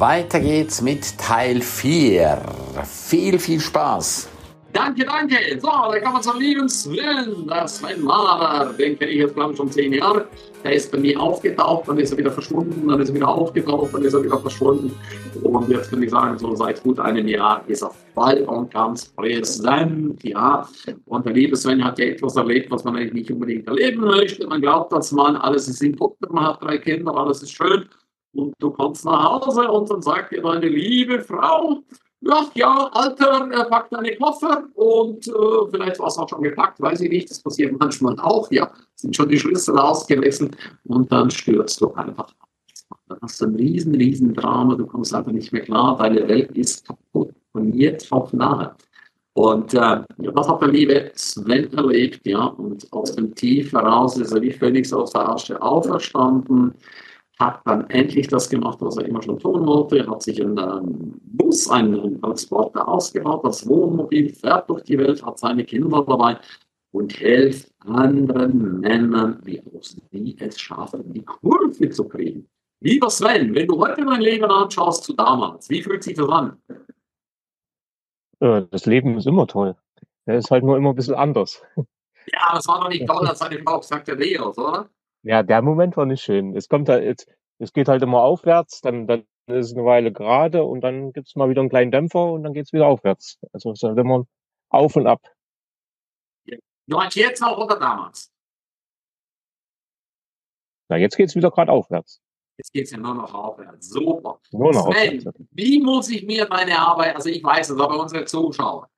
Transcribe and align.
Weiter 0.00 0.40
geht's 0.40 0.80
mit 0.80 1.18
Teil 1.18 1.60
4. 1.60 2.40
Viel, 2.84 3.38
viel 3.38 3.60
Spaß. 3.60 4.30
Danke, 4.72 5.04
danke. 5.04 5.36
So, 5.60 5.68
da 5.68 5.98
kann 5.98 6.14
man 6.14 6.22
zum 6.22 6.38
Liebenswillen. 6.38 7.46
Das 7.46 7.82
mein 7.82 8.00
Maler. 8.00 8.72
Den 8.72 8.98
kenne 8.98 9.10
ich 9.10 9.18
jetzt, 9.18 9.34
glaube 9.34 9.52
ich, 9.52 9.58
schon 9.58 9.70
zehn 9.70 9.92
Jahre. 9.92 10.26
Der 10.64 10.72
ist 10.72 10.90
bei 10.90 10.96
mir 10.96 11.20
aufgetaucht, 11.20 11.86
dann 11.86 11.98
ist 11.98 12.12
er 12.12 12.16
wieder 12.16 12.30
verschwunden, 12.30 12.88
dann 12.88 12.98
ist 12.98 13.10
er 13.10 13.14
wieder 13.14 13.28
aufgetaucht, 13.28 13.92
dann 13.92 14.02
ist 14.02 14.14
er 14.14 14.24
wieder 14.24 14.38
verschwunden. 14.38 14.90
Und 15.42 15.68
jetzt 15.68 15.90
kann 15.90 16.02
ich 16.02 16.10
sagen, 16.10 16.38
so 16.38 16.54
seit 16.54 16.82
gut 16.82 16.98
einem 16.98 17.28
Jahr 17.28 17.62
ist 17.66 17.82
er 17.82 17.92
voll 18.14 18.42
und 18.46 18.72
ganz 18.72 19.04
präsent. 19.04 20.24
Ja. 20.24 20.66
Und 21.04 21.26
der 21.26 21.34
liebe 21.34 21.56
Sven 21.56 21.84
hat 21.84 21.98
ja 21.98 22.06
etwas 22.06 22.36
erlebt, 22.36 22.70
was 22.70 22.84
man 22.84 22.96
eigentlich 22.96 23.12
nicht 23.12 23.30
unbedingt 23.32 23.68
erleben 23.68 24.00
möchte. 24.00 24.46
Man 24.46 24.62
glaubt, 24.62 24.94
dass 24.94 25.12
man 25.12 25.36
alles 25.36 25.68
ist 25.68 25.82
in 25.82 25.94
Butter, 25.94 26.32
man 26.32 26.44
hat 26.44 26.62
drei 26.62 26.78
Kinder, 26.78 27.14
alles 27.14 27.42
ist 27.42 27.52
schön. 27.52 27.84
Und 28.32 28.54
du 28.58 28.70
kommst 28.70 29.04
nach 29.04 29.24
Hause 29.24 29.70
und 29.70 29.90
dann 29.90 30.02
sagt 30.02 30.32
dir 30.32 30.42
deine 30.42 30.68
liebe 30.68 31.20
Frau, 31.20 31.82
ja, 32.22 32.46
ja, 32.54 32.90
Alter, 32.92 33.48
er 33.50 33.64
packt 33.64 33.94
deine 33.94 34.14
Koffer 34.16 34.64
und 34.74 35.26
äh, 35.26 35.32
vielleicht 35.70 35.98
war 35.98 36.08
es 36.08 36.18
auch 36.18 36.28
schon 36.28 36.42
gepackt, 36.42 36.80
weiß 36.80 37.00
ich 37.00 37.10
nicht. 37.10 37.30
Das 37.30 37.40
passiert 37.40 37.78
manchmal 37.78 38.18
auch, 38.20 38.50
ja. 38.50 38.70
Sind 38.94 39.16
schon 39.16 39.30
die 39.30 39.38
Schlüssel 39.38 39.78
ausgelassen 39.78 40.54
und 40.84 41.10
dann 41.10 41.30
stürzt 41.30 41.80
du 41.80 41.92
einfach 41.94 42.28
ab. 42.28 42.48
Dann 43.08 43.18
hast 43.22 43.40
du 43.40 43.46
ein 43.46 43.54
riesen, 43.54 43.94
riesen 43.94 44.34
Drama, 44.34 44.74
du 44.74 44.86
kommst 44.86 45.14
einfach 45.14 45.32
nicht 45.32 45.50
mehr 45.52 45.62
klar, 45.62 45.96
deine 45.96 46.28
Welt 46.28 46.50
ist 46.52 46.86
kaputt 46.86 47.32
von 47.52 47.72
jetzt 47.72 48.12
auf 48.12 48.32
nahe. 48.34 48.74
Und 49.32 49.72
äh, 49.72 50.02
das 50.18 50.48
hat 50.48 50.60
der 50.60 50.68
liebe 50.68 51.10
Sven 51.14 51.72
erlebt, 51.72 52.26
ja, 52.26 52.44
und 52.44 52.86
aus 52.92 53.14
dem 53.14 53.34
Tief 53.34 53.72
heraus 53.72 54.18
ist 54.18 54.32
er 54.32 54.42
wie 54.42 54.52
Phönix 54.52 54.92
aus 54.92 55.12
der 55.12 55.28
Asche 55.28 55.60
auferstanden 55.62 56.74
hat 57.40 57.62
dann 57.64 57.88
endlich 57.90 58.28
das 58.28 58.48
gemacht, 58.48 58.78
was 58.80 58.98
er 58.98 59.06
immer 59.06 59.22
schon 59.22 59.38
tun 59.38 59.66
wollte. 59.66 59.98
Er 59.98 60.10
hat 60.10 60.22
sich 60.22 60.40
einen 60.40 61.18
Bus, 61.24 61.68
einen 61.70 62.20
Transporter 62.20 62.86
ausgebaut, 62.86 63.44
das 63.44 63.66
Wohnmobil, 63.66 64.32
fährt 64.32 64.68
durch 64.68 64.82
die 64.84 64.98
Welt, 64.98 65.24
hat 65.24 65.38
seine 65.38 65.64
Kinder 65.64 66.04
dabei 66.06 66.38
und 66.92 67.12
hilft 67.12 67.72
anderen 67.80 68.80
Männern, 68.80 69.40
wie 69.44 69.62
aus 69.74 69.96
die 70.12 70.36
es 70.38 70.60
schaffen, 70.60 71.12
die 71.12 71.24
Kurve 71.24 71.88
zu 71.88 72.04
kriegen. 72.06 72.46
Lieber 72.80 73.10
Sven, 73.10 73.54
wenn 73.54 73.66
du 73.66 73.78
heute 73.78 74.04
dein 74.04 74.20
Leben 74.20 74.44
anschaust 74.44 75.04
zu 75.04 75.14
damals, 75.14 75.68
wie 75.70 75.82
fühlt 75.82 76.02
sich 76.02 76.16
das 76.16 76.28
an? 76.28 76.56
Das 78.38 78.86
Leben 78.86 79.16
ist 79.18 79.26
immer 79.26 79.46
toll. 79.46 79.76
Er 80.26 80.38
ist 80.38 80.50
halt 80.50 80.64
nur 80.64 80.76
immer 80.76 80.90
ein 80.90 80.94
bisschen 80.94 81.14
anders. 81.14 81.62
Ja, 82.32 82.56
es 82.58 82.68
war 82.68 82.80
doch 82.80 82.88
nicht 82.88 83.06
toll, 83.06 83.26
als 83.26 83.38
seine 83.38 83.58
Frau 83.62 83.80
gesagt 83.80 84.08
hat, 84.08 84.18
Leos, 84.18 84.56
oder? 84.58 84.88
Ja, 85.22 85.42
der 85.42 85.62
Moment 85.62 85.96
war 85.96 86.06
nicht 86.06 86.22
schön. 86.22 86.56
Es 86.56 86.68
kommt 86.68 86.88
halt, 86.88 87.26
es 87.58 87.72
geht 87.72 87.88
halt 87.88 88.02
immer 88.02 88.22
aufwärts, 88.22 88.80
dann, 88.80 89.06
dann 89.06 89.26
ist 89.46 89.66
es 89.66 89.74
eine 89.74 89.84
Weile 89.84 90.12
gerade 90.12 90.64
und 90.64 90.80
dann 90.80 91.12
gibt's 91.12 91.36
mal 91.36 91.48
wieder 91.48 91.60
einen 91.60 91.70
kleinen 91.70 91.90
Dämpfer 91.90 92.32
und 92.32 92.42
dann 92.42 92.54
geht's 92.54 92.72
wieder 92.72 92.86
aufwärts. 92.86 93.38
Also 93.52 93.72
es 93.72 93.82
ist 93.82 93.88
halt 93.88 93.98
immer 93.98 94.26
auf 94.70 94.96
und 94.96 95.06
ab. 95.06 95.20
Meinst 96.86 97.16
jetzt 97.16 97.40
noch 97.40 97.56
oder 97.56 97.78
damals? 97.78 98.32
Na, 100.88 100.96
jetzt 100.96 101.16
geht's 101.16 101.36
wieder 101.36 101.50
gerade 101.50 101.70
aufwärts. 101.70 102.20
Jetzt 102.56 102.72
geht's 102.72 102.90
ja 102.90 102.98
nur 102.98 103.14
noch 103.14 103.32
aufwärts. 103.32 103.88
Super. 103.88 104.40
Nur 104.50 104.72
noch 104.72 104.92
Sven, 104.92 105.18
aufwärts. 105.18 105.38
wie 105.52 105.80
muss 105.80 106.10
ich 106.10 106.24
mir 106.26 106.48
meine 106.48 106.76
Arbeit, 106.78 107.14
also 107.14 107.28
ich 107.28 107.42
weiß 107.44 107.70
es, 107.70 107.80
aber 107.80 108.00
unsere 108.00 108.24
Zuschauer, 108.24 108.90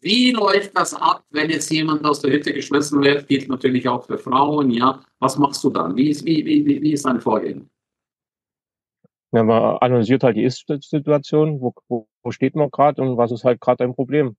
wie 0.00 0.32
läuft 0.32 0.76
das 0.76 0.94
ab, 0.94 1.24
wenn 1.30 1.50
jetzt 1.50 1.70
jemand 1.70 2.04
aus 2.04 2.20
der 2.20 2.32
Hütte 2.32 2.52
geschmissen 2.52 3.02
wird? 3.02 3.28
Gilt 3.28 3.48
natürlich 3.48 3.88
auch 3.88 4.04
für 4.04 4.18
Frauen, 4.18 4.70
ja. 4.70 5.00
Was 5.18 5.36
machst 5.36 5.62
du 5.64 5.70
dann? 5.70 5.96
Wie 5.96 6.10
ist, 6.10 6.24
wie, 6.24 6.44
wie, 6.44 6.80
wie 6.82 6.92
ist 6.92 7.04
dein 7.04 7.20
Vorgehen? 7.20 7.70
Ja, 9.32 9.44
man 9.44 9.76
analysiert 9.78 10.24
halt 10.24 10.36
die 10.36 10.44
Ist-Situation, 10.44 11.60
wo, 11.60 11.72
wo, 11.88 12.08
wo 12.22 12.30
steht 12.32 12.56
man 12.56 12.70
gerade 12.70 13.00
und 13.00 13.16
was 13.16 13.30
ist 13.30 13.44
halt 13.44 13.60
gerade 13.60 13.84
ein 13.84 13.94
Problem. 13.94 14.36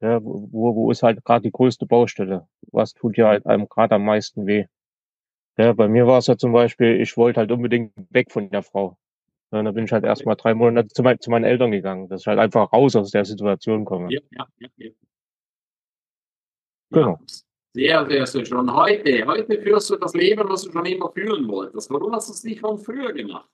Ja, 0.00 0.22
wo, 0.22 0.74
wo 0.74 0.90
ist 0.90 1.02
halt 1.02 1.24
gerade 1.24 1.42
die 1.42 1.52
größte 1.52 1.86
Baustelle? 1.86 2.46
Was 2.72 2.92
tut 2.92 3.16
ja 3.16 3.28
halt 3.28 3.46
einem 3.46 3.68
gerade 3.68 3.94
am 3.94 4.04
meisten 4.04 4.46
weh? 4.46 4.66
Ja, 5.56 5.72
bei 5.72 5.88
mir 5.88 6.06
war 6.06 6.18
es 6.18 6.26
ja 6.26 6.36
zum 6.36 6.52
Beispiel, 6.52 7.00
ich 7.00 7.16
wollte 7.16 7.40
halt 7.40 7.52
unbedingt 7.52 7.92
weg 8.10 8.32
von 8.32 8.50
der 8.50 8.62
Frau. 8.62 8.98
Ja, 9.54 9.62
dann 9.62 9.72
bin 9.72 9.84
ich 9.84 9.92
halt 9.92 10.02
erstmal 10.02 10.34
drei 10.34 10.52
Monate 10.52 10.88
zu, 10.88 11.04
mein, 11.04 11.20
zu 11.20 11.30
meinen 11.30 11.44
Eltern 11.44 11.70
gegangen, 11.70 12.08
dass 12.08 12.22
ich 12.22 12.26
halt 12.26 12.40
einfach 12.40 12.72
raus 12.72 12.96
aus 12.96 13.12
der 13.12 13.24
Situation 13.24 13.84
komme. 13.84 14.12
Ja, 14.12 14.20
ja, 14.32 14.48
ja, 14.58 14.68
ja. 14.78 14.90
Genau. 16.90 17.20
Sehr, 17.72 18.04
sehr, 18.04 18.26
sehr 18.26 18.44
schön. 18.44 18.74
Heute, 18.74 19.24
heute 19.24 19.62
führst 19.62 19.90
du 19.90 19.96
das 19.96 20.12
Leben, 20.12 20.48
was 20.48 20.62
du 20.62 20.72
schon 20.72 20.86
immer 20.86 21.08
führen 21.12 21.46
wolltest. 21.46 21.88
Warum 21.88 22.12
hast 22.12 22.28
du 22.28 22.32
es 22.32 22.42
nicht 22.42 22.58
schon 22.58 22.78
früher 22.78 23.12
gemacht? 23.12 23.48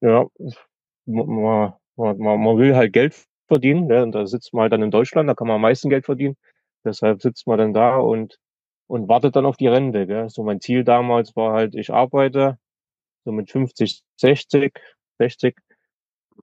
Ja, 0.00 0.26
man, 1.04 1.74
man, 1.96 2.18
man 2.18 2.58
will 2.58 2.74
halt 2.74 2.94
Geld 2.94 3.26
verdienen. 3.46 3.88
Ne? 3.88 4.04
Und 4.04 4.12
da 4.12 4.26
sitzt 4.26 4.54
man 4.54 4.62
halt 4.62 4.72
dann 4.72 4.82
in 4.82 4.90
Deutschland, 4.90 5.28
da 5.28 5.34
kann 5.34 5.48
man 5.48 5.56
am 5.56 5.62
meisten 5.62 5.90
Geld 5.90 6.06
verdienen. 6.06 6.38
Deshalb 6.82 7.20
sitzt 7.20 7.46
man 7.46 7.58
dann 7.58 7.74
da 7.74 7.98
und, 7.98 8.38
und 8.86 9.06
wartet 9.06 9.36
dann 9.36 9.44
auf 9.44 9.58
die 9.58 9.68
Rente. 9.68 10.06
Gell? 10.06 10.30
So 10.30 10.42
mein 10.44 10.62
Ziel 10.62 10.82
damals 10.82 11.36
war 11.36 11.52
halt, 11.52 11.74
ich 11.74 11.92
arbeite 11.92 12.58
so 13.24 13.32
mit 13.32 13.50
50, 13.50 14.02
60, 14.16 14.72
60 15.18 15.56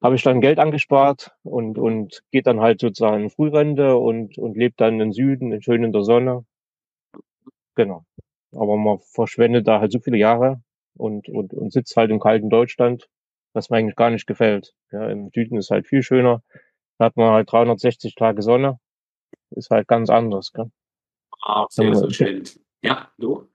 habe 0.02 0.16
ich 0.16 0.24
dann 0.24 0.42
Geld 0.42 0.60
angespart 0.60 1.32
und, 1.44 1.78
und 1.78 2.24
geht 2.32 2.48
dann 2.48 2.62
halt 2.62 2.80
sozusagen 2.80 3.24
in 3.24 3.30
Frührente 3.30 3.98
und, 3.98 4.38
und 4.38 4.58
lebt 4.58 4.80
dann 4.82 5.00
im 5.00 5.12
Süden, 5.14 5.62
schön 5.62 5.84
in 5.84 5.92
der 5.92 6.04
Sonne. 6.04 6.46
Genau. 7.76 8.06
Aber 8.54 8.78
man 8.78 9.00
verschwendet 9.00 9.68
da 9.68 9.80
halt 9.80 9.92
so 9.92 10.00
viele 10.00 10.18
Jahre 10.18 10.62
und, 10.96 11.30
und, 11.30 11.54
und 11.54 11.72
sitzt 11.72 11.96
halt 11.96 12.12
im 12.12 12.20
kalten 12.20 12.50
Deutschland, 12.50 13.08
was 13.54 13.70
mir 13.70 13.78
eigentlich 13.78 13.96
gar 13.96 14.10
nicht 14.10 14.28
gefällt. 14.28 14.74
Ja, 14.92 15.10
Im 15.10 15.30
Süden 15.34 15.58
ist 15.58 15.72
halt 15.72 15.88
viel 15.88 16.04
schöner. 16.04 16.42
Da 16.98 17.06
hat 17.06 17.18
man 17.18 17.32
halt 17.32 17.52
360 17.52 18.16
Tage 18.16 18.42
Sonne. 18.42 18.80
Ist 19.52 19.70
halt 19.70 19.88
ganz 19.88 20.10
anders. 20.10 20.52
Gell? 20.54 20.72
Ah, 21.42 21.66
sehr, 21.70 21.96
sehr 21.96 22.12
schön. 22.12 22.44
Ja, 22.82 23.12
du? 23.18 23.48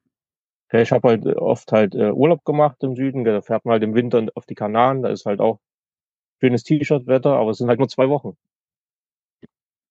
Ja, 0.76 0.82
ich 0.82 0.92
habe 0.92 1.09
halt 1.09 1.25
oft 1.38 1.72
halt 1.72 1.94
äh, 1.94 2.10
Urlaub 2.10 2.44
gemacht 2.44 2.82
im 2.82 2.97
Süden. 2.97 3.25
Da 3.25 3.41
fährt 3.41 3.64
man 3.64 3.72
halt 3.72 3.82
im 3.82 3.94
Winter 3.94 4.26
auf 4.34 4.44
die 4.44 4.54
Kanaren. 4.54 5.00
Da 5.00 5.09
ist 5.09 5.25
halt 5.25 5.41
auch 5.41 5.59
schönes 6.38 6.64
T-Shirt-Wetter, 6.64 7.32
aber 7.32 7.53
es 7.53 7.56
sind 7.59 7.69
halt 7.69 7.78
nur 7.78 7.88
zwei 7.88 8.10
Wochen. 8.10 8.37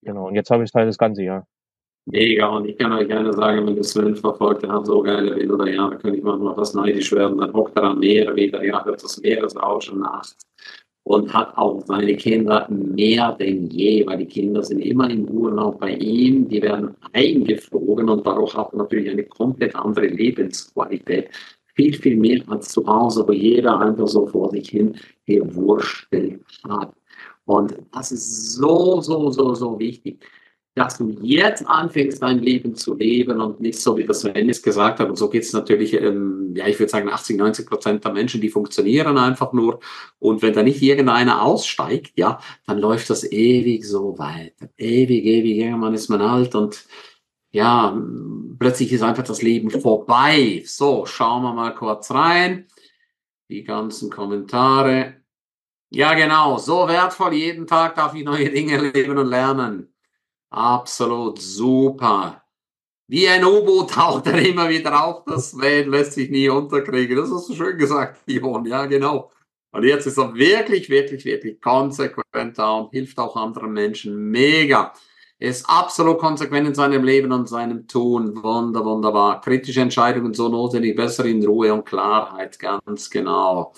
Genau. 0.04 0.28
Und 0.28 0.36
jetzt 0.36 0.52
habe 0.52 0.64
ich 0.64 0.72
halt 0.76 0.88
das 0.88 1.00
ganze 1.00 1.24
Jahr. 1.24 1.48
Mega, 2.06 2.50
und 2.50 2.68
ich 2.68 2.78
kann 2.78 2.94
euch 2.94 3.08
gerne 3.08 3.34
sagen, 3.34 3.66
wenn 3.66 3.76
du 3.76 3.84
Sven 3.84 4.16
verfolgt, 4.16 4.62
der 4.62 4.74
hat 4.74 4.86
so 4.86 5.02
geile 5.02 5.34
Bilder, 5.34 5.68
ja, 5.68 5.90
da 5.90 5.96
könnte 5.96 6.20
ich 6.20 6.24
manchmal 6.24 6.54
fast 6.54 6.76
neidisch 6.76 7.12
werden, 7.12 7.40
dann 7.40 7.52
hockt 7.52 7.76
er 7.76 7.86
am 7.86 7.98
Meer 7.98 8.36
wieder, 8.36 8.64
ja, 8.64 8.86
hört 8.86 9.04
das 9.04 9.20
Meeresrauschen 9.22 10.02
nachts 10.02 10.38
und 11.06 11.32
hat 11.32 11.56
auch 11.56 11.86
seine 11.86 12.16
Kinder 12.16 12.68
mehr 12.70 13.34
denn 13.40 13.70
je, 13.70 14.06
weil 14.08 14.18
die 14.18 14.26
Kinder 14.26 14.64
sind 14.64 14.80
immer 14.80 15.08
im 15.10 15.26
Urlaub 15.30 15.80
bei 15.80 15.92
ihm, 15.92 16.50
die 16.50 16.62
werden 16.64 16.96
eingeflogen 17.14 18.10
und 18.10 18.26
dadurch 18.26 18.56
hat 18.56 18.74
er 18.74 18.80
natürlich 18.80 19.12
eine 19.12 19.24
komplett 19.24 19.76
andere 19.76 20.08
Lebensqualität. 20.08 21.30
Viel, 21.76 21.94
viel 21.94 22.18
mehr 22.18 22.42
als 22.48 22.70
zu 22.70 22.88
Hause, 22.88 23.24
wo 23.28 23.34
jeder 23.34 23.80
einfach 23.80 24.08
so 24.08 24.26
vor 24.26 24.50
sich 24.50 24.70
hin 24.70 24.96
gewurstelt 25.28 26.42
hat. 26.68 26.92
Und 27.46 27.76
das 27.94 28.12
ist 28.12 28.54
so, 28.54 29.00
so, 29.02 29.30
so, 29.30 29.54
so 29.54 29.78
wichtig 29.78 30.26
dass 30.76 30.98
du 30.98 31.16
jetzt 31.22 31.66
anfängst, 31.66 32.22
dein 32.22 32.40
Leben 32.40 32.76
zu 32.76 32.96
leben 32.96 33.40
und 33.40 33.62
nicht 33.62 33.80
so, 33.80 33.98
wie 33.98 34.04
das 34.04 34.20
Svennis 34.22 34.62
gesagt 34.62 35.00
hat. 35.00 35.08
Und 35.08 35.16
so 35.16 35.30
geht 35.30 35.44
es 35.44 35.54
natürlich, 35.54 35.94
ähm, 35.94 36.54
ja, 36.54 36.68
ich 36.68 36.78
würde 36.78 36.90
sagen, 36.90 37.10
80, 37.10 37.38
90 37.38 37.66
Prozent 37.66 38.04
der 38.04 38.12
Menschen, 38.12 38.42
die 38.42 38.50
funktionieren 38.50 39.18
einfach 39.18 39.54
nur. 39.54 39.80
Und 40.20 40.42
wenn 40.42 40.54
da 40.54 40.64
nicht 40.64 40.82
irgendeiner 40.82 41.42
aussteigt, 41.42 42.12
ja, 42.18 42.40
dann 42.68 42.80
läuft 42.80 43.10
das 43.10 43.24
ewig 43.24 43.86
so 43.86 44.20
weiter. 44.20 44.70
Ewig, 44.78 45.24
ewig, 45.26 45.58
irgendwann 45.58 45.94
ist 45.94 46.10
man 46.10 46.22
alt 46.22 46.56
und 46.56 46.86
ja, 47.52 47.98
plötzlich 48.60 48.92
ist 48.92 49.02
einfach 49.02 49.24
das 49.24 49.42
Leben 49.42 49.70
vorbei. 49.70 50.62
So, 50.66 51.06
schauen 51.06 51.44
wir 51.44 51.54
mal 51.54 51.74
kurz 51.74 52.12
rein. 52.12 52.68
Die 53.50 53.64
ganzen 53.64 54.10
Kommentare. 54.10 55.22
Ja, 55.90 56.16
genau, 56.16 56.58
so 56.58 56.90
wertvoll. 56.90 57.34
Jeden 57.34 57.66
Tag 57.66 57.96
darf 57.96 58.14
ich 58.14 58.26
neue 58.26 58.50
Dinge 58.50 58.92
leben 58.92 59.18
und 59.18 59.28
lernen. 59.28 59.95
Absolut 60.50 61.42
super. 61.42 62.44
Wie 63.08 63.28
ein 63.28 63.46
U-Boot 63.46 63.92
taucht 63.92 64.28
er 64.28 64.40
immer 64.40 64.70
wieder 64.70 65.04
auf. 65.06 65.26
Das 65.26 65.52
Sven 65.52 65.92
lässt 65.92 66.14
sich 66.14 66.30
nie 66.30 66.50
unterkriegen. 66.50 67.18
Das 67.18 67.32
hast 67.32 67.50
du 67.50 67.56
schön 67.56 67.78
gesagt, 67.78 68.22
Jon. 68.26 68.66
Ja, 68.66 68.86
genau. 68.86 69.32
Und 69.72 69.84
jetzt 69.84 70.08
ist 70.08 70.18
er 70.18 70.34
wirklich, 70.34 70.90
wirklich, 70.90 71.26
wirklich 71.26 71.60
konsequent 71.62 72.58
da 72.58 72.72
und 72.76 72.92
hilft 72.92 73.20
auch 73.20 73.36
anderen 73.36 73.74
Menschen. 73.74 74.30
Mega. 74.32 74.94
Er 75.38 75.50
ist 75.50 75.70
absolut 75.70 76.18
konsequent 76.18 76.66
in 76.66 76.74
seinem 76.74 77.04
Leben 77.04 77.34
und 77.34 77.50
seinem 77.50 77.86
Tun. 77.88 78.42
Wunder, 78.42 78.86
wunderbar. 78.86 79.42
Kritische 79.42 79.82
Entscheidungen 79.82 80.34
so 80.34 80.48
notwendig, 80.48 80.96
besser 80.96 81.26
in 81.26 81.46
Ruhe 81.46 81.74
und 81.74 81.86
Klarheit. 81.86 82.58
Ganz 82.58 83.10
genau. 83.10 83.74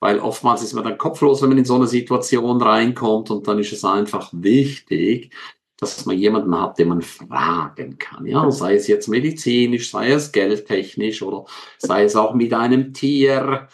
Weil 0.00 0.20
oftmals 0.20 0.62
ist 0.62 0.72
man 0.72 0.84
dann 0.84 0.96
kopflos, 0.96 1.42
wenn 1.42 1.50
man 1.50 1.58
in 1.58 1.66
so 1.66 1.74
eine 1.74 1.86
Situation 1.86 2.60
reinkommt 2.62 3.30
und 3.30 3.46
dann 3.46 3.58
ist 3.58 3.72
es 3.72 3.84
einfach 3.84 4.30
wichtig, 4.32 5.34
dass 5.82 6.06
man 6.06 6.16
jemanden 6.16 6.58
hat, 6.58 6.78
den 6.78 6.88
man 6.88 7.02
fragen 7.02 7.98
kann. 7.98 8.24
Ja, 8.24 8.50
sei 8.50 8.76
es 8.76 8.86
jetzt 8.86 9.08
medizinisch, 9.08 9.90
sei 9.90 10.12
es 10.12 10.30
geldtechnisch 10.30 11.22
oder 11.22 11.44
sei 11.78 12.04
es 12.04 12.14
auch 12.16 12.34
mit 12.34 12.54
einem 12.54 12.94
Tier. 12.94 13.68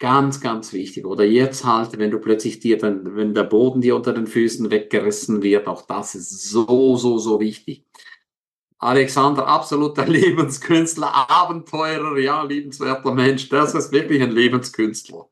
Ganz, 0.00 0.40
ganz 0.40 0.72
wichtig. 0.72 1.06
Oder 1.06 1.24
jetzt 1.24 1.64
halt, 1.64 1.98
wenn 1.98 2.10
du 2.10 2.18
plötzlich 2.18 2.58
dir 2.58 2.78
dann, 2.78 3.16
wenn 3.16 3.34
der 3.34 3.44
Boden 3.44 3.80
dir 3.80 3.94
unter 3.94 4.12
den 4.12 4.26
Füßen 4.26 4.70
weggerissen 4.70 5.42
wird, 5.42 5.68
auch 5.68 5.82
das 5.82 6.14
ist 6.14 6.50
so, 6.50 6.96
so, 6.96 7.18
so 7.18 7.38
wichtig. 7.38 7.84
Alexander, 8.78 9.46
absoluter 9.46 10.06
Lebenskünstler, 10.08 11.30
Abenteurer, 11.30 12.18
ja, 12.18 12.42
liebenswerter 12.42 13.14
Mensch. 13.14 13.48
Das 13.50 13.74
ist 13.74 13.92
wirklich 13.92 14.22
ein 14.22 14.32
Lebenskünstler. 14.32 15.28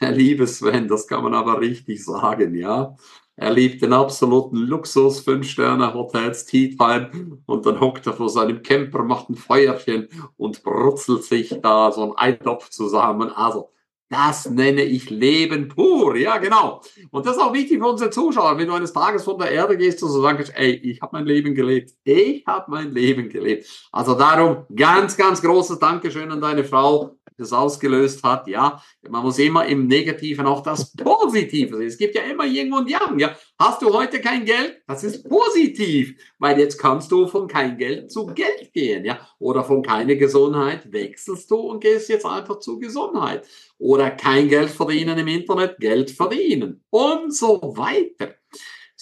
Der 0.00 0.12
liebe 0.12 0.46
Sven, 0.46 0.88
das 0.88 1.06
kann 1.06 1.22
man 1.22 1.34
aber 1.34 1.60
richtig 1.60 2.04
sagen, 2.04 2.54
ja. 2.54 2.96
Er 3.36 3.52
liebt 3.52 3.82
den 3.82 3.92
absoluten 3.92 4.56
Luxus, 4.56 5.20
Fünf-Sterne-Hotels, 5.20 6.46
Tea 6.46 6.74
Time 6.74 7.38
und 7.44 7.66
dann 7.66 7.80
hockt 7.80 8.06
er 8.06 8.14
vor 8.14 8.30
seinem 8.30 8.62
Camper, 8.62 9.04
macht 9.04 9.28
ein 9.28 9.34
Feuerchen 9.34 10.08
und 10.38 10.62
brutzelt 10.62 11.22
sich 11.24 11.54
da 11.62 11.92
so 11.92 12.02
ein 12.02 12.16
Eintopf 12.16 12.70
zusammen. 12.70 13.30
Also 13.30 13.70
das 14.08 14.48
nenne 14.48 14.84
ich 14.84 15.10
Leben 15.10 15.68
pur. 15.68 16.16
Ja, 16.16 16.38
genau. 16.38 16.80
Und 17.10 17.26
das 17.26 17.36
ist 17.36 17.42
auch 17.42 17.52
wichtig 17.52 17.78
für 17.78 17.88
unsere 17.88 18.10
Zuschauer. 18.10 18.56
Wenn 18.56 18.68
du 18.68 18.74
eines 18.74 18.92
Tages 18.92 19.24
von 19.24 19.38
der 19.38 19.50
Erde 19.50 19.76
gehst 19.76 20.02
und 20.02 20.10
so 20.10 20.22
sagst, 20.22 20.52
ey, 20.54 20.70
ich 20.70 21.02
habe 21.02 21.16
mein 21.16 21.26
Leben 21.26 21.54
gelebt. 21.54 21.92
Ich 22.04 22.46
habe 22.46 22.70
mein 22.70 22.92
Leben 22.92 23.28
gelebt. 23.28 23.66
Also 23.90 24.14
darum 24.14 24.64
ganz, 24.74 25.16
ganz 25.16 25.42
großes 25.42 25.78
Dankeschön 25.80 26.30
an 26.30 26.40
deine 26.40 26.64
Frau 26.64 27.16
das 27.38 27.52
ausgelöst 27.52 28.22
hat, 28.22 28.46
ja. 28.48 28.82
Man 29.08 29.22
muss 29.22 29.38
immer 29.38 29.66
im 29.66 29.86
Negativen 29.86 30.46
auch 30.46 30.62
das 30.62 30.94
Positive 30.94 31.76
sehen. 31.76 31.86
Es 31.86 31.98
gibt 31.98 32.14
ja 32.14 32.22
immer 32.22 32.44
Yin 32.44 32.72
und 32.72 32.88
Yang, 32.88 33.18
ja. 33.18 33.36
Hast 33.58 33.82
du 33.82 33.92
heute 33.92 34.20
kein 34.20 34.44
Geld? 34.44 34.82
Das 34.86 35.04
ist 35.04 35.28
positiv, 35.28 36.14
weil 36.38 36.58
jetzt 36.58 36.78
kannst 36.78 37.10
du 37.12 37.26
von 37.26 37.48
kein 37.48 37.76
Geld 37.78 38.10
zu 38.10 38.26
Geld 38.26 38.72
gehen, 38.72 39.04
ja. 39.04 39.18
Oder 39.38 39.64
von 39.64 39.82
keine 39.82 40.16
Gesundheit 40.16 40.92
wechselst 40.92 41.50
du 41.50 41.56
und 41.56 41.80
gehst 41.80 42.08
jetzt 42.08 42.26
einfach 42.26 42.58
zu 42.58 42.78
Gesundheit. 42.78 43.46
Oder 43.78 44.10
kein 44.10 44.48
Geld 44.48 44.70
verdienen 44.70 45.18
im 45.18 45.28
Internet, 45.28 45.78
Geld 45.78 46.10
verdienen 46.10 46.84
und 46.90 47.34
so 47.34 47.60
weiter. 47.76 48.34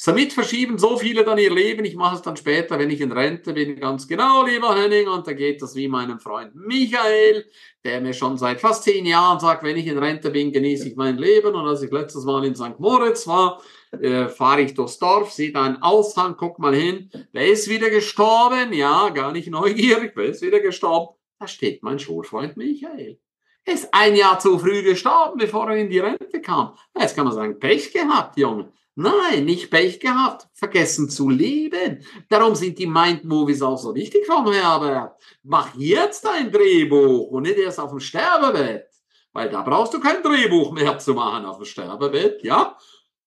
Damit 0.06 0.34
verschieben 0.34 0.76
so 0.76 0.98
viele 0.98 1.24
dann 1.24 1.38
ihr 1.38 1.52
Leben. 1.52 1.84
Ich 1.84 1.96
mache 1.96 2.16
es 2.16 2.22
dann 2.22 2.36
später, 2.36 2.78
wenn 2.78 2.90
ich 2.90 3.00
in 3.00 3.10
Rente 3.10 3.54
bin, 3.54 3.80
ganz 3.80 4.06
genau, 4.06 4.44
lieber 4.44 4.74
Henning. 4.74 5.08
Und 5.08 5.26
da 5.26 5.32
geht 5.32 5.62
das 5.62 5.74
wie 5.74 5.88
meinem 5.88 6.20
Freund 6.20 6.54
Michael, 6.54 7.46
der 7.84 8.02
mir 8.02 8.12
schon 8.12 8.36
seit 8.36 8.60
fast 8.60 8.84
zehn 8.84 9.06
Jahren 9.06 9.40
sagt, 9.40 9.62
wenn 9.62 9.78
ich 9.78 9.86
in 9.86 9.96
Rente 9.96 10.30
bin, 10.30 10.52
genieße 10.52 10.88
ich 10.88 10.96
mein 10.96 11.16
Leben. 11.16 11.54
Und 11.54 11.66
als 11.66 11.82
ich 11.82 11.90
letztes 11.90 12.24
Mal 12.24 12.44
in 12.44 12.54
St. 12.54 12.78
Moritz 12.78 13.26
war, 13.26 13.62
äh, 13.92 14.28
fahre 14.28 14.60
ich 14.60 14.74
durchs 14.74 14.98
Dorf, 14.98 15.32
sehe 15.32 15.52
da 15.52 15.64
einen 15.64 15.82
Aushang, 15.82 16.36
guck 16.36 16.58
mal 16.58 16.74
hin. 16.74 17.10
Wer 17.32 17.46
ist 17.46 17.70
wieder 17.70 17.88
gestorben? 17.88 18.72
Ja, 18.72 19.08
gar 19.08 19.32
nicht 19.32 19.48
neugierig. 19.48 20.12
Wer 20.14 20.26
ist 20.26 20.42
wieder 20.42 20.60
gestorben? 20.60 21.14
Da 21.38 21.48
steht 21.48 21.82
mein 21.82 21.98
Schulfreund 21.98 22.56
Michael. 22.56 23.18
Er 23.64 23.74
ist 23.74 23.88
ein 23.92 24.14
Jahr 24.14 24.38
zu 24.38 24.58
früh 24.58 24.82
gestorben, 24.82 25.38
bevor 25.38 25.70
er 25.70 25.76
in 25.76 25.88
die 25.88 25.98
Rente 25.98 26.42
kam. 26.42 26.74
Jetzt 26.98 27.16
kann 27.16 27.24
man 27.24 27.34
sagen, 27.34 27.58
Pech 27.58 27.90
gehabt, 27.92 28.36
Junge. 28.36 28.70
Nein, 28.96 29.44
nicht 29.44 29.70
Pech 29.70 29.98
gehabt, 29.98 30.46
vergessen 30.52 31.10
zu 31.10 31.28
leben. 31.28 32.06
Darum 32.28 32.54
sind 32.54 32.78
die 32.78 32.86
Mind-Movies 32.86 33.60
auch 33.62 33.76
so 33.76 33.92
wichtig 33.94 34.24
vom 34.24 34.52
Herbert. 34.52 35.20
Mach 35.42 35.74
jetzt 35.74 36.26
ein 36.28 36.52
Drehbuch 36.52 37.28
und 37.30 37.42
nicht 37.42 37.58
erst 37.58 37.80
auf 37.80 37.90
dem 37.90 37.98
Sterbebett. 37.98 38.86
Weil 39.32 39.50
da 39.50 39.62
brauchst 39.62 39.94
du 39.94 40.00
kein 40.00 40.22
Drehbuch 40.22 40.70
mehr 40.70 40.96
zu 40.98 41.14
machen 41.14 41.44
auf 41.44 41.56
dem 41.56 41.64
Sterbebett, 41.64 42.44
ja? 42.44 42.76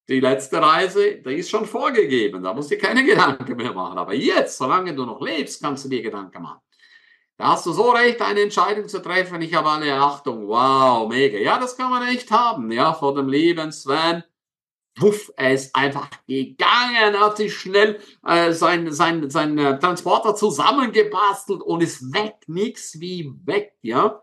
Die 0.08 0.22
letzte 0.22 0.62
Reise, 0.62 1.18
die 1.18 1.34
ist 1.34 1.50
schon 1.50 1.66
vorgegeben, 1.66 2.42
da 2.42 2.54
musst 2.54 2.72
du 2.72 2.76
dir 2.76 2.82
keine 2.82 3.04
Gedanken 3.04 3.58
mehr 3.58 3.74
machen. 3.74 3.98
Aber 3.98 4.14
jetzt, 4.14 4.58
solange 4.58 4.96
du 4.96 5.06
noch 5.06 5.20
lebst, 5.20 5.62
kannst 5.62 5.84
du 5.84 5.90
dir 5.90 6.02
Gedanken 6.02 6.44
machen. 6.44 6.62
Da 7.36 7.50
hast 7.50 7.66
du 7.66 7.74
so 7.74 7.92
recht, 7.92 8.22
eine 8.22 8.40
Entscheidung 8.40 8.88
zu 8.88 9.02
treffen. 9.02 9.42
Ich 9.42 9.54
habe 9.54 9.70
alle 9.70 9.94
Achtung. 9.94 10.48
Wow, 10.48 11.10
mega. 11.10 11.38
Ja, 11.38 11.60
das 11.60 11.76
kann 11.76 11.90
man 11.90 12.08
echt 12.08 12.32
haben. 12.32 12.72
Ja, 12.72 12.94
vor 12.94 13.14
dem 13.14 13.28
Leben, 13.28 13.74
Sven 13.74 14.24
wuff, 15.00 15.32
er 15.36 15.54
ist 15.54 15.76
einfach 15.76 16.10
gegangen, 16.28 17.20
hat 17.20 17.38
sich 17.38 17.54
schnell 17.54 18.00
äh, 18.26 18.52
sein, 18.52 18.92
sein, 18.92 19.30
sein 19.30 19.58
äh, 19.58 19.80
Transporter 19.80 20.36
zusammengebastelt 20.36 21.62
und 21.62 21.84
ist 21.84 22.14
weg, 22.14 22.36
nix 22.48 23.00
wie 23.00 23.32
weg, 23.46 23.74
ja. 23.82 24.22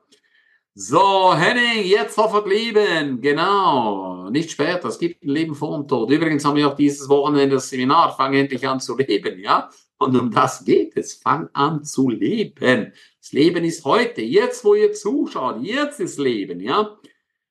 So, 0.76 1.32
Henning, 1.36 1.86
jetzt 1.86 2.16
sofort 2.16 2.48
leben, 2.48 3.20
genau, 3.20 4.28
nicht 4.30 4.50
später, 4.50 4.88
es 4.88 4.98
gibt 4.98 5.22
ein 5.22 5.28
Leben 5.28 5.54
vor 5.54 5.78
dem 5.78 5.86
Tod. 5.86 6.10
Übrigens 6.10 6.44
haben 6.44 6.56
wir 6.56 6.66
auch 6.68 6.74
dieses 6.74 7.08
Wochenende 7.08 7.54
das 7.54 7.68
Seminar, 7.70 8.16
fang 8.16 8.34
endlich 8.34 8.66
an 8.66 8.80
zu 8.80 8.96
leben, 8.96 9.38
ja. 9.38 9.70
Und 9.98 10.16
um 10.16 10.32
das 10.32 10.64
geht 10.64 10.96
es, 10.96 11.14
fang 11.14 11.48
an 11.52 11.84
zu 11.84 12.10
leben. 12.10 12.92
Das 13.20 13.32
Leben 13.32 13.64
ist 13.64 13.84
heute, 13.84 14.22
jetzt 14.22 14.64
wo 14.64 14.74
ihr 14.74 14.92
zuschaut, 14.92 15.62
jetzt 15.62 16.00
ist 16.00 16.18
Leben, 16.18 16.58
ja. 16.58 16.98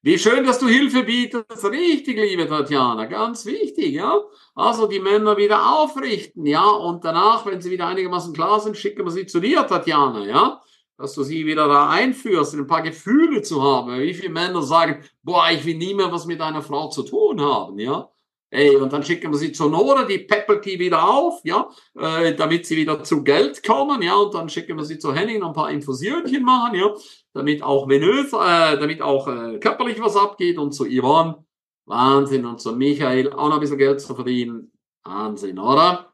Wie 0.05 0.19
schön, 0.19 0.43
dass 0.43 0.59
du 0.59 0.67
Hilfe 0.67 1.03
bietest. 1.03 1.63
Richtig, 1.63 2.17
liebe 2.17 2.45
Tatjana. 2.45 3.05
Ganz 3.05 3.45
wichtig, 3.45 3.93
ja. 3.93 4.21
Also 4.53 4.85
die 4.85 4.99
Männer 4.99 5.37
wieder 5.37 5.77
aufrichten, 5.77 6.45
ja. 6.45 6.65
Und 6.69 7.05
danach, 7.05 7.45
wenn 7.45 7.61
sie 7.61 7.71
wieder 7.71 7.87
einigermaßen 7.87 8.33
klar 8.33 8.59
sind, 8.59 8.75
schicken 8.75 9.05
wir 9.05 9.11
sie 9.11 9.25
zu 9.27 9.39
dir, 9.39 9.65
Tatjana, 9.65 10.25
ja. 10.25 10.61
Dass 10.97 11.13
du 11.13 11.23
sie 11.23 11.45
wieder 11.45 11.69
da 11.69 11.89
einführst, 11.89 12.53
ein 12.53 12.67
paar 12.67 12.81
Gefühle 12.81 13.43
zu 13.43 13.63
haben. 13.63 13.97
Wie 13.97 14.13
viele 14.13 14.33
Männer 14.33 14.61
sagen, 14.61 15.05
boah, 15.23 15.49
ich 15.49 15.63
will 15.63 15.77
nie 15.77 15.93
mehr 15.93 16.11
was 16.11 16.25
mit 16.25 16.41
einer 16.41 16.61
Frau 16.61 16.89
zu 16.89 17.03
tun 17.03 17.39
haben, 17.39 17.79
ja. 17.79 18.09
Ey, 18.53 18.75
und 18.75 18.93
dann 18.93 19.01
schicken 19.01 19.31
wir 19.31 19.37
sie 19.39 19.51
zur 19.51 19.71
Nora, 19.71 20.03
die 20.03 20.19
peppelt 20.19 20.63
die 20.63 20.77
wieder 20.77 21.09
auf, 21.09 21.41
ja, 21.43 21.67
äh, 21.99 22.35
damit 22.35 22.67
sie 22.67 22.77
wieder 22.77 23.03
zu 23.03 23.23
Geld 23.23 23.63
kommen, 23.65 24.03
ja, 24.03 24.13
und 24.13 24.31
dann 24.35 24.47
schicken 24.47 24.77
wir 24.77 24.85
sie 24.85 24.99
zu 24.99 25.11
Henning 25.11 25.39
noch 25.39 25.47
ein 25.47 25.53
paar 25.55 25.71
Infusionchen 25.71 26.43
machen, 26.43 26.75
ja, 26.75 26.93
damit 27.33 27.63
auch 27.63 27.89
venös, 27.89 28.31
äh, 28.31 28.77
damit 28.77 29.01
auch 29.01 29.27
äh, 29.27 29.57
körperlich 29.57 29.99
was 29.99 30.15
abgeht 30.15 30.59
und 30.59 30.71
zu 30.71 30.85
Yvonne, 30.85 31.43
Wahnsinn, 31.85 32.45
und 32.45 32.61
zu 32.61 32.73
Michael 32.73 33.33
auch 33.33 33.47
noch 33.47 33.55
ein 33.55 33.59
bisschen 33.59 33.79
Geld 33.79 33.99
zu 33.99 34.13
verdienen, 34.13 34.71
Wahnsinn, 35.03 35.57
oder? 35.57 36.13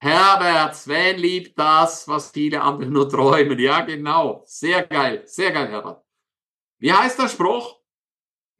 Herbert, 0.00 0.74
Sven 0.74 1.18
liebt 1.18 1.56
das, 1.56 2.08
was 2.08 2.32
viele 2.32 2.60
andere 2.60 2.90
nur 2.90 3.08
träumen, 3.08 3.56
ja, 3.60 3.82
genau, 3.82 4.42
sehr 4.46 4.82
geil, 4.84 5.22
sehr 5.26 5.52
geil, 5.52 5.68
Herbert. 5.68 6.02
Wie 6.80 6.92
heißt 6.92 7.20
der 7.20 7.28
Spruch? 7.28 7.78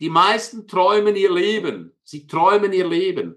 Die 0.00 0.08
meisten 0.08 0.68
träumen 0.68 1.16
ihr 1.16 1.32
Leben. 1.32 1.97
Sie 2.10 2.26
träumen 2.26 2.72
ihr 2.72 2.88
Leben, 2.88 3.34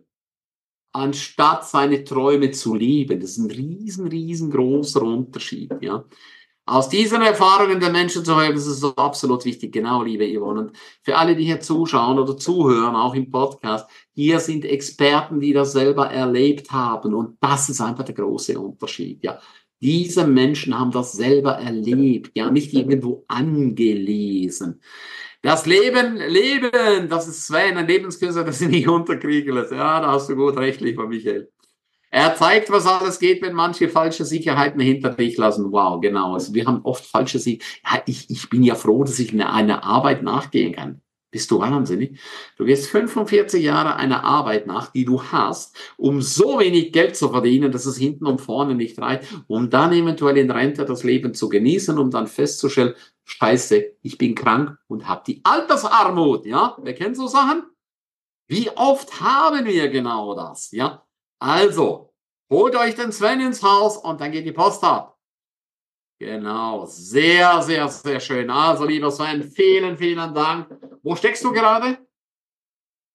anstatt 0.94 1.68
seine 1.68 2.06
Träume 2.06 2.51
zu 2.51 2.73
lieben. 2.73 3.19
Das 3.19 3.31
ist 3.31 3.39
ein 3.39 3.51
riesen, 3.51 4.07
riesengroßer 4.07 5.01
Unterschied, 5.01 5.73
ja. 5.81 6.06
Aus 6.65 6.88
diesen 6.88 7.21
Erfahrungen 7.21 7.81
der 7.81 7.91
Menschen 7.91 8.23
zu 8.23 8.33
hören, 8.33 8.53
das 8.53 8.68
ist 8.68 8.79
so 8.79 8.95
absolut 8.95 9.44
wichtig. 9.44 9.73
Genau, 9.73 10.03
liebe 10.03 10.25
Yvonne. 10.25 10.62
Und 10.62 10.77
für 11.01 11.17
alle, 11.17 11.36
die 11.36 11.43
hier 11.43 11.60
zuschauen 11.60 12.17
oder 12.17 12.38
zuhören, 12.38 12.95
auch 12.95 13.13
im 13.13 13.29
Podcast, 13.29 13.89
hier 14.13 14.39
sind 14.39 14.63
Experten, 14.63 15.41
die 15.41 15.51
das 15.51 15.74
selber 15.74 16.10
erlebt 16.10 16.72
haben. 16.72 17.13
Und 17.13 17.38
das 17.41 17.67
ist 17.67 17.81
einfach 17.81 18.05
der 18.05 18.15
große 18.15 18.57
Unterschied, 18.57 19.22
ja. 19.22 19.41
Diese 19.81 20.25
Menschen 20.25 20.79
haben 20.79 20.91
das 20.91 21.12
selber 21.12 21.55
erlebt, 21.55 22.31
ja, 22.36 22.50
nicht 22.50 22.72
irgendwo 22.72 23.25
angelesen. 23.27 24.79
Das 25.43 25.65
Leben, 25.65 26.17
Leben, 26.17 27.10
das 27.10 27.27
ist 27.27 27.48
Sven, 27.48 27.77
ein 27.77 27.88
Lebenskünstler, 27.88 28.43
das 28.43 28.62
ich 28.62 28.67
nicht 28.69 28.88
unterkriegen 28.88 29.55
lässt. 29.55 29.71
Ja, 29.71 30.00
da 30.00 30.12
hast 30.12 30.29
du 30.29 30.36
gut 30.36 30.57
recht, 30.57 30.81
lieber 30.81 31.07
Michael. 31.07 31.51
Er 32.12 32.36
zeigt, 32.36 32.69
was 32.69 32.86
alles 32.86 33.19
geht, 33.19 33.41
wenn 33.41 33.53
manche 33.53 33.88
falsche 33.88 34.25
Sicherheiten 34.25 34.81
hinter 34.81 35.12
dich 35.12 35.38
lassen. 35.38 35.71
Wow, 35.71 36.01
genau. 36.01 36.33
Also 36.33 36.53
wir 36.53 36.65
haben 36.65 36.81
oft 36.83 37.05
falsche 37.05 37.39
Sicherheiten. 37.39 37.71
Ja, 37.86 38.03
ich, 38.05 38.29
ich 38.29 38.50
bin 38.50 38.63
ja 38.63 38.75
froh, 38.75 39.03
dass 39.03 39.17
ich 39.17 39.31
eine, 39.31 39.51
eine 39.51 39.83
Arbeit 39.83 40.21
nachgehen 40.21 40.74
kann. 40.74 41.01
Bist 41.31 41.50
du 41.50 41.59
wahnsinnig? 41.59 42.19
Du 42.57 42.65
gehst 42.65 42.88
45 42.88 43.63
Jahre 43.63 43.95
einer 43.95 44.25
Arbeit 44.25 44.67
nach, 44.67 44.91
die 44.91 45.05
du 45.05 45.23
hast, 45.23 45.75
um 45.95 46.21
so 46.21 46.59
wenig 46.59 46.91
Geld 46.91 47.15
zu 47.15 47.29
verdienen, 47.29 47.71
dass 47.71 47.85
es 47.85 47.97
hinten 47.97 48.25
und 48.27 48.41
vorne 48.41 48.75
nicht 48.75 49.00
reicht, 49.00 49.23
um 49.47 49.69
dann 49.69 49.93
eventuell 49.93 50.38
in 50.38 50.51
Rente 50.51 50.83
das 50.83 51.03
Leben 51.03 51.33
zu 51.33 51.47
genießen, 51.47 51.97
um 51.97 52.11
dann 52.11 52.27
festzustellen, 52.27 52.95
scheiße, 53.23 53.93
ich 54.01 54.17
bin 54.17 54.35
krank 54.35 54.77
und 54.88 55.07
habe 55.07 55.23
die 55.25 55.39
Altersarmut, 55.45 56.45
ja? 56.45 56.77
Wer 56.81 56.95
kennt 56.95 57.15
so 57.15 57.27
Sachen? 57.27 57.63
Wie 58.50 58.69
oft 58.71 59.21
haben 59.21 59.65
wir 59.65 59.88
genau 59.88 60.35
das, 60.35 60.71
ja? 60.71 61.05
Also, 61.39 62.13
holt 62.50 62.75
euch 62.75 62.95
den 62.95 63.13
Sven 63.13 63.39
ins 63.39 63.63
Haus 63.63 63.95
und 63.95 64.19
dann 64.19 64.33
geht 64.33 64.45
die 64.45 64.51
Post 64.51 64.83
ab. 64.83 65.17
Genau, 66.21 66.85
sehr, 66.85 67.63
sehr, 67.63 67.87
sehr 67.87 68.19
schön. 68.19 68.47
Also, 68.51 68.85
lieber 68.85 69.09
Sven, 69.09 69.41
vielen, 69.41 69.97
vielen 69.97 70.35
Dank. 70.35 70.67
Wo 71.01 71.15
steckst 71.15 71.43
du 71.43 71.51
gerade? 71.51 71.97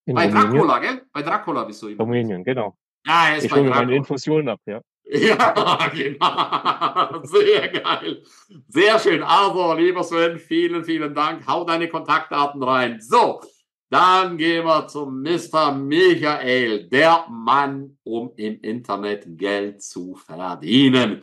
In 0.06 0.16
Bei 0.16 0.26
Rumänien. 0.26 0.50
Dracula, 0.50 0.78
gell? 0.80 1.02
Bei 1.12 1.22
Dracula 1.22 1.62
bist 1.62 1.80
du 1.82 1.86
immer. 1.86 2.02
Rumänien, 2.02 2.42
genau. 2.42 2.76
Ja, 3.06 3.28
er 3.28 3.36
ist 3.36 3.44
Ich 3.44 3.50
bei 3.52 3.58
hole 3.58 3.68
mir 3.68 3.70
meine 3.70 3.82
Dracula. 3.92 3.96
Infusion 3.98 4.48
ab, 4.48 4.60
ja. 4.66 4.80
Ja, 5.04 5.88
genau. 5.94 7.22
Sehr 7.22 7.68
geil. 7.68 8.22
Sehr 8.66 8.98
schön. 8.98 9.22
Also, 9.22 9.74
lieber 9.74 10.02
Sven, 10.02 10.36
vielen, 10.40 10.82
vielen 10.82 11.14
Dank. 11.14 11.46
Hau 11.46 11.62
deine 11.62 11.88
Kontaktdaten 11.88 12.60
rein. 12.60 13.00
So, 13.00 13.40
dann 13.88 14.36
gehen 14.36 14.64
wir 14.64 14.88
zum 14.88 15.22
Mr. 15.22 15.70
Michael, 15.70 16.88
der 16.88 17.24
Mann, 17.30 17.98
um 18.02 18.32
im 18.34 18.60
Internet 18.62 19.26
Geld 19.38 19.80
zu 19.80 20.16
verdienen. 20.16 21.20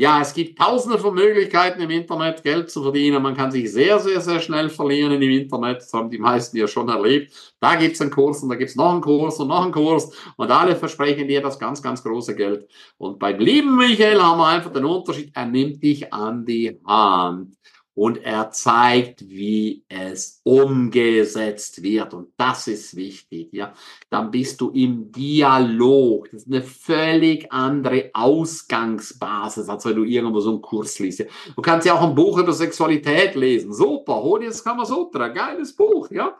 Ja, 0.00 0.22
es 0.22 0.32
gibt 0.32 0.58
tausende 0.58 0.98
von 0.98 1.14
Möglichkeiten 1.14 1.78
im 1.82 1.90
Internet 1.90 2.42
Geld 2.42 2.70
zu 2.70 2.82
verdienen. 2.82 3.22
Man 3.22 3.36
kann 3.36 3.50
sich 3.50 3.70
sehr, 3.70 3.98
sehr, 3.98 4.22
sehr 4.22 4.40
schnell 4.40 4.70
verlieren 4.70 5.12
im 5.12 5.30
Internet. 5.30 5.82
Das 5.82 5.92
haben 5.92 6.08
die 6.08 6.16
meisten 6.16 6.56
ja 6.56 6.66
schon 6.66 6.88
erlebt. 6.88 7.54
Da 7.60 7.74
gibt's 7.74 8.00
einen 8.00 8.10
Kurs 8.10 8.42
und 8.42 8.48
da 8.48 8.54
gibt's 8.54 8.76
noch 8.76 8.92
einen 8.92 9.02
Kurs 9.02 9.38
und 9.40 9.48
noch 9.48 9.62
einen 9.62 9.72
Kurs. 9.72 10.10
Und 10.36 10.50
alle 10.50 10.74
versprechen 10.74 11.28
dir 11.28 11.42
das 11.42 11.58
ganz, 11.58 11.82
ganz 11.82 12.02
große 12.02 12.34
Geld. 12.34 12.66
Und 12.96 13.18
beim 13.18 13.38
lieben 13.40 13.76
Michael 13.76 14.22
haben 14.22 14.38
wir 14.38 14.46
einfach 14.46 14.72
den 14.72 14.86
Unterschied. 14.86 15.32
Er 15.34 15.44
nimmt 15.44 15.82
dich 15.82 16.10
an 16.10 16.46
die 16.46 16.80
Hand 16.86 17.58
und 17.94 18.18
er 18.24 18.50
zeigt, 18.50 19.28
wie 19.28 19.84
es 19.88 20.40
umgesetzt 20.44 21.82
wird. 21.82 22.14
Und 22.14 22.28
das 22.36 22.68
ist 22.68 22.96
wichtig, 22.96 23.48
ja. 23.52 23.74
Dann 24.08 24.30
bist 24.30 24.60
du 24.60 24.70
im 24.70 25.10
Dialog. 25.12 26.30
Das 26.30 26.42
ist 26.42 26.52
eine 26.52 26.62
völlig 26.62 27.50
andere 27.52 28.10
Ausgangsbasis, 28.12 29.68
als 29.68 29.84
wenn 29.84 29.96
du 29.96 30.04
irgendwo 30.04 30.40
so 30.40 30.50
einen 30.50 30.62
Kurs 30.62 30.98
liest. 30.98 31.26
Du 31.54 31.62
kannst 31.62 31.86
ja 31.86 31.94
auch 31.94 32.02
ein 32.02 32.14
Buch 32.14 32.38
über 32.38 32.52
Sexualität 32.52 33.34
lesen. 33.34 33.72
Super, 33.72 34.22
hol 34.22 34.40
dir 34.40 34.46
das 34.46 34.64
Kamasutra, 34.64 35.28
geiles 35.28 35.74
Buch, 35.74 36.10
ja. 36.10 36.38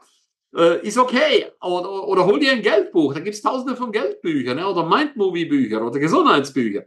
Äh, 0.55 0.85
ist 0.85 0.97
okay. 0.97 1.45
Oder, 1.61 2.07
oder 2.07 2.25
hol 2.25 2.39
dir 2.39 2.51
ein 2.51 2.61
Geldbuch. 2.61 3.13
Da 3.13 3.21
gibt's 3.21 3.41
tausende 3.41 3.75
von 3.75 3.91
Geldbüchern, 3.91 4.57
ne? 4.57 4.67
oder 4.67 4.85
Mindmovie-Bücher 4.85 5.85
oder 5.85 5.99
Gesundheitsbücher. 5.99 6.83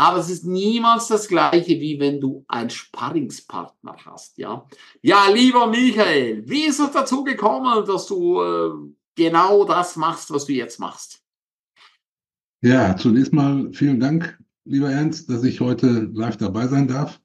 Aber 0.00 0.16
es 0.16 0.30
ist 0.30 0.46
niemals 0.46 1.08
das 1.08 1.28
Gleiche, 1.28 1.78
wie 1.78 2.00
wenn 2.00 2.22
du 2.22 2.42
einen 2.48 2.70
Sparringspartner 2.70 3.96
hast, 4.06 4.38
ja. 4.38 4.66
Ja, 5.02 5.28
lieber 5.30 5.66
Michael, 5.66 6.42
wie 6.48 6.64
ist 6.64 6.80
es 6.80 6.92
dazu 6.92 7.22
gekommen, 7.22 7.84
dass 7.84 8.06
du 8.06 8.40
äh, 8.40 8.70
genau 9.14 9.66
das 9.66 9.96
machst, 9.96 10.30
was 10.30 10.46
du 10.46 10.54
jetzt 10.54 10.80
machst? 10.80 11.22
Ja, 12.62 12.96
zunächst 12.96 13.34
mal 13.34 13.68
vielen 13.74 14.00
Dank, 14.00 14.38
lieber 14.64 14.90
Ernst, 14.90 15.28
dass 15.28 15.44
ich 15.44 15.60
heute 15.60 16.08
live 16.14 16.38
dabei 16.38 16.66
sein 16.66 16.88
darf. 16.88 17.20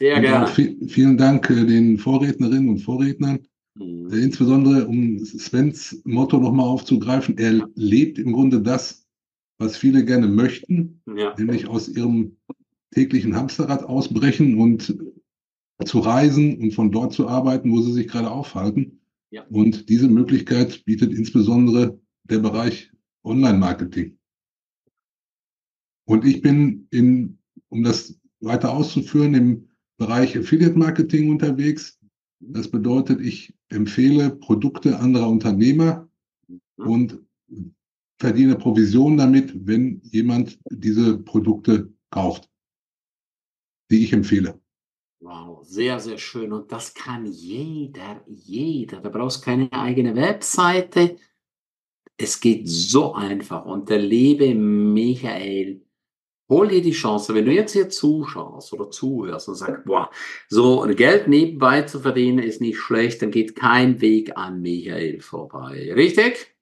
Sehr 0.00 0.16
und 0.16 0.22
gerne. 0.22 0.48
vielen 0.88 1.16
Dank 1.16 1.48
äh, 1.50 1.66
den 1.66 1.98
Vorrednerinnen 1.98 2.70
und 2.70 2.78
Vorrednern. 2.80 3.46
Mhm. 3.76 4.12
Äh, 4.12 4.16
insbesondere, 4.24 4.88
um 4.88 5.24
Svens 5.24 6.02
Motto 6.04 6.40
nochmal 6.40 6.66
aufzugreifen, 6.66 7.38
er 7.38 7.68
lebt 7.76 8.18
im 8.18 8.32
Grunde 8.32 8.60
das, 8.60 8.97
was 9.58 9.76
viele 9.76 10.04
gerne 10.04 10.28
möchten, 10.28 11.02
ja. 11.06 11.34
nämlich 11.36 11.66
aus 11.66 11.88
ihrem 11.88 12.36
täglichen 12.92 13.36
Hamsterrad 13.36 13.82
ausbrechen 13.82 14.58
und 14.58 14.96
zu 15.84 15.98
reisen 15.98 16.58
und 16.58 16.72
von 16.72 16.90
dort 16.90 17.12
zu 17.12 17.28
arbeiten, 17.28 17.70
wo 17.70 17.80
sie 17.80 17.92
sich 17.92 18.08
gerade 18.08 18.30
aufhalten. 18.30 19.00
Ja. 19.30 19.44
Und 19.50 19.88
diese 19.88 20.08
Möglichkeit 20.08 20.84
bietet 20.84 21.12
insbesondere 21.12 22.00
der 22.24 22.38
Bereich 22.38 22.90
Online-Marketing. 23.24 24.16
Und 26.06 26.24
ich 26.24 26.40
bin 26.40 26.88
in, 26.90 27.38
um 27.68 27.82
das 27.82 28.18
weiter 28.40 28.72
auszuführen, 28.72 29.34
im 29.34 29.68
Bereich 29.98 30.38
Affiliate-Marketing 30.38 31.30
unterwegs. 31.30 31.98
Das 32.40 32.70
bedeutet, 32.70 33.20
ich 33.20 33.54
empfehle 33.68 34.30
Produkte 34.30 34.98
anderer 34.98 35.28
Unternehmer 35.28 36.08
mhm. 36.46 36.86
und 36.86 37.18
verdiene 38.18 38.56
Provision 38.56 39.16
damit, 39.16 39.66
wenn 39.66 40.00
jemand 40.02 40.58
diese 40.70 41.18
Produkte 41.18 41.92
kauft, 42.10 42.50
die 43.90 44.04
ich 44.04 44.12
empfehle. 44.12 44.60
Wow, 45.20 45.64
sehr, 45.64 45.98
sehr 45.98 46.18
schön. 46.18 46.52
Und 46.52 46.70
das 46.70 46.94
kann 46.94 47.26
jeder, 47.26 48.22
jeder. 48.26 49.00
Da 49.00 49.08
brauchst 49.08 49.44
keine 49.44 49.72
eigene 49.72 50.14
Webseite. 50.14 51.16
Es 52.16 52.40
geht 52.40 52.68
so 52.68 53.14
einfach. 53.14 53.64
Und 53.64 53.88
der 53.88 53.98
liebe 53.98 54.54
Michael, 54.54 55.84
hol 56.48 56.68
dir 56.68 56.82
die 56.82 56.92
Chance, 56.92 57.34
wenn 57.34 57.44
du 57.44 57.52
jetzt 57.52 57.72
hier 57.72 57.88
zuschaust 57.88 58.72
oder 58.72 58.90
zuhörst 58.90 59.48
und 59.48 59.56
sagst, 59.56 59.84
boah, 59.84 60.10
so 60.48 60.86
Geld 60.96 61.28
nebenbei 61.28 61.82
zu 61.82 62.00
verdienen 62.00 62.38
ist 62.38 62.60
nicht 62.60 62.78
schlecht, 62.78 63.22
dann 63.22 63.30
geht 63.30 63.56
kein 63.56 64.00
Weg 64.00 64.36
an 64.36 64.60
Michael 64.60 65.20
vorbei. 65.20 65.92
Richtig? 65.94 66.57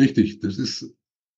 Richtig, 0.00 0.40
das 0.40 0.58
ist 0.58 0.94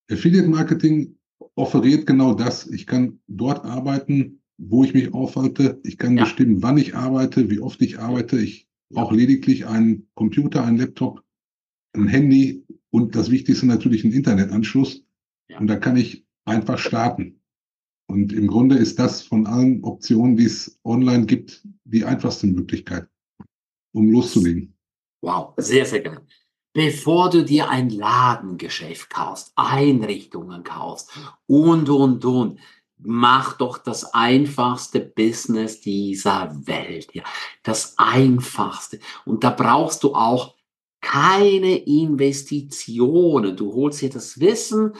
Affiliate 0.08 0.48
Marketing 0.48 1.16
offeriert 1.56 2.06
genau 2.06 2.34
das. 2.34 2.66
Ich 2.68 2.86
kann 2.86 3.20
dort 3.26 3.64
arbeiten, 3.64 4.40
wo 4.56 4.84
ich 4.84 4.94
mich 4.94 5.12
aufhalte. 5.12 5.80
Ich 5.82 5.98
kann 5.98 6.16
ja. 6.16 6.24
bestimmen, 6.24 6.62
wann 6.62 6.78
ich 6.78 6.94
arbeite, 6.94 7.50
wie 7.50 7.58
oft 7.58 7.82
ich 7.82 7.98
arbeite. 7.98 8.38
Ich 8.38 8.68
brauche 8.90 9.16
lediglich 9.16 9.66
einen 9.66 10.08
Computer, 10.14 10.64
einen 10.64 10.78
Laptop, 10.78 11.24
ein 11.94 12.06
Handy 12.06 12.64
und 12.90 13.16
das 13.16 13.30
Wichtigste 13.30 13.66
natürlich 13.66 14.04
einen 14.04 14.14
Internetanschluss. 14.14 15.04
Ja. 15.48 15.58
Und 15.58 15.66
da 15.66 15.76
kann 15.76 15.96
ich 15.96 16.24
einfach 16.44 16.78
starten. 16.78 17.40
Und 18.06 18.32
im 18.32 18.46
Grunde 18.46 18.76
ist 18.76 18.98
das 18.98 19.22
von 19.22 19.46
allen 19.46 19.82
Optionen, 19.82 20.36
die 20.36 20.44
es 20.44 20.78
online 20.84 21.26
gibt, 21.26 21.66
die 21.84 22.04
einfachste 22.04 22.46
Möglichkeit, 22.46 23.08
um 23.92 24.10
loszulegen. 24.10 24.76
Wow, 25.22 25.54
sehr, 25.56 25.84
sehr 25.84 26.00
geil 26.00 26.20
bevor 26.72 27.30
du 27.30 27.44
dir 27.44 27.68
ein 27.68 27.90
Ladengeschäft 27.90 29.10
kaufst, 29.10 29.52
Einrichtungen 29.56 30.64
kaufst 30.64 31.10
und, 31.46 31.88
und, 31.88 32.24
und. 32.24 32.58
Mach 33.04 33.54
doch 33.54 33.78
das 33.78 34.14
einfachste 34.14 35.00
Business 35.00 35.80
dieser 35.80 36.54
Welt. 36.66 37.12
Ja, 37.14 37.24
das 37.64 37.94
einfachste. 37.98 39.00
Und 39.24 39.42
da 39.42 39.50
brauchst 39.50 40.04
du 40.04 40.14
auch 40.14 40.54
keine 41.00 41.78
Investitionen. 41.78 43.56
Du 43.56 43.74
holst 43.74 44.02
dir 44.02 44.10
das 44.10 44.38
Wissen 44.38 44.92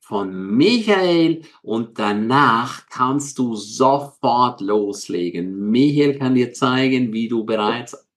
von 0.00 0.56
Michael 0.56 1.42
und 1.62 1.98
danach 1.98 2.86
kannst 2.88 3.38
du 3.38 3.54
sofort 3.54 4.62
loslegen. 4.62 5.70
Michael 5.70 6.18
kann 6.18 6.34
dir 6.34 6.52
zeigen, 6.54 7.12
wie 7.12 7.28
du 7.28 7.44
bereits 7.44 8.08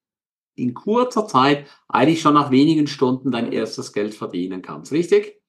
in 0.55 0.73
kurzer 0.73 1.27
Zeit, 1.27 1.65
eigentlich 1.87 2.21
schon 2.21 2.33
nach 2.33 2.51
wenigen 2.51 2.87
Stunden 2.87 3.31
dein 3.31 3.51
erstes 3.51 3.93
Geld 3.93 4.13
verdienen 4.13 4.61
kannst. 4.61 4.91
Richtig? 4.91 5.41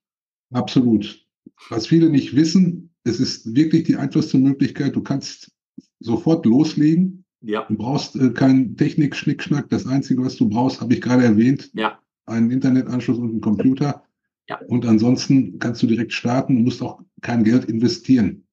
Absolut. 0.53 1.25
Was 1.71 1.87
viele 1.87 2.11
nicht 2.11 2.35
wissen, 2.37 2.91
es 3.05 3.21
ist 3.21 3.55
wirklich 3.55 3.85
die 3.85 3.97
einfachste 3.97 4.39
Möglichkeit. 4.39 4.97
Du 4.97 5.03
kannst 5.03 5.53
sofort 6.01 6.45
loslegen. 6.45 7.25
Ja. 7.41 7.65
Du 7.69 7.77
brauchst 7.77 8.17
äh, 8.17 8.31
keinen 8.31 8.77
Technik-Schnickschnack. 8.77 9.69
Das 9.69 9.87
Einzige, 9.87 10.25
was 10.25 10.37
du 10.37 10.49
brauchst, 10.49 10.81
habe 10.81 10.95
ich 10.95 11.01
gerade 11.01 11.25
erwähnt. 11.25 11.71
Ja. 11.75 12.01
Einen 12.27 12.51
Internetanschluss 12.51 13.19
und 13.19 13.31
einen 13.31 13.41
Computer. 13.41 14.03
Ja. 14.49 14.59
Und 14.67 14.87
ansonsten 14.87 15.59
kannst 15.59 15.83
du 15.83 15.87
direkt 15.87 16.13
starten 16.13 16.57
und 16.57 16.65
musst 16.65 16.83
auch 16.83 17.01
kein 17.21 17.45
Geld 17.45 17.67
investieren. 17.67 18.47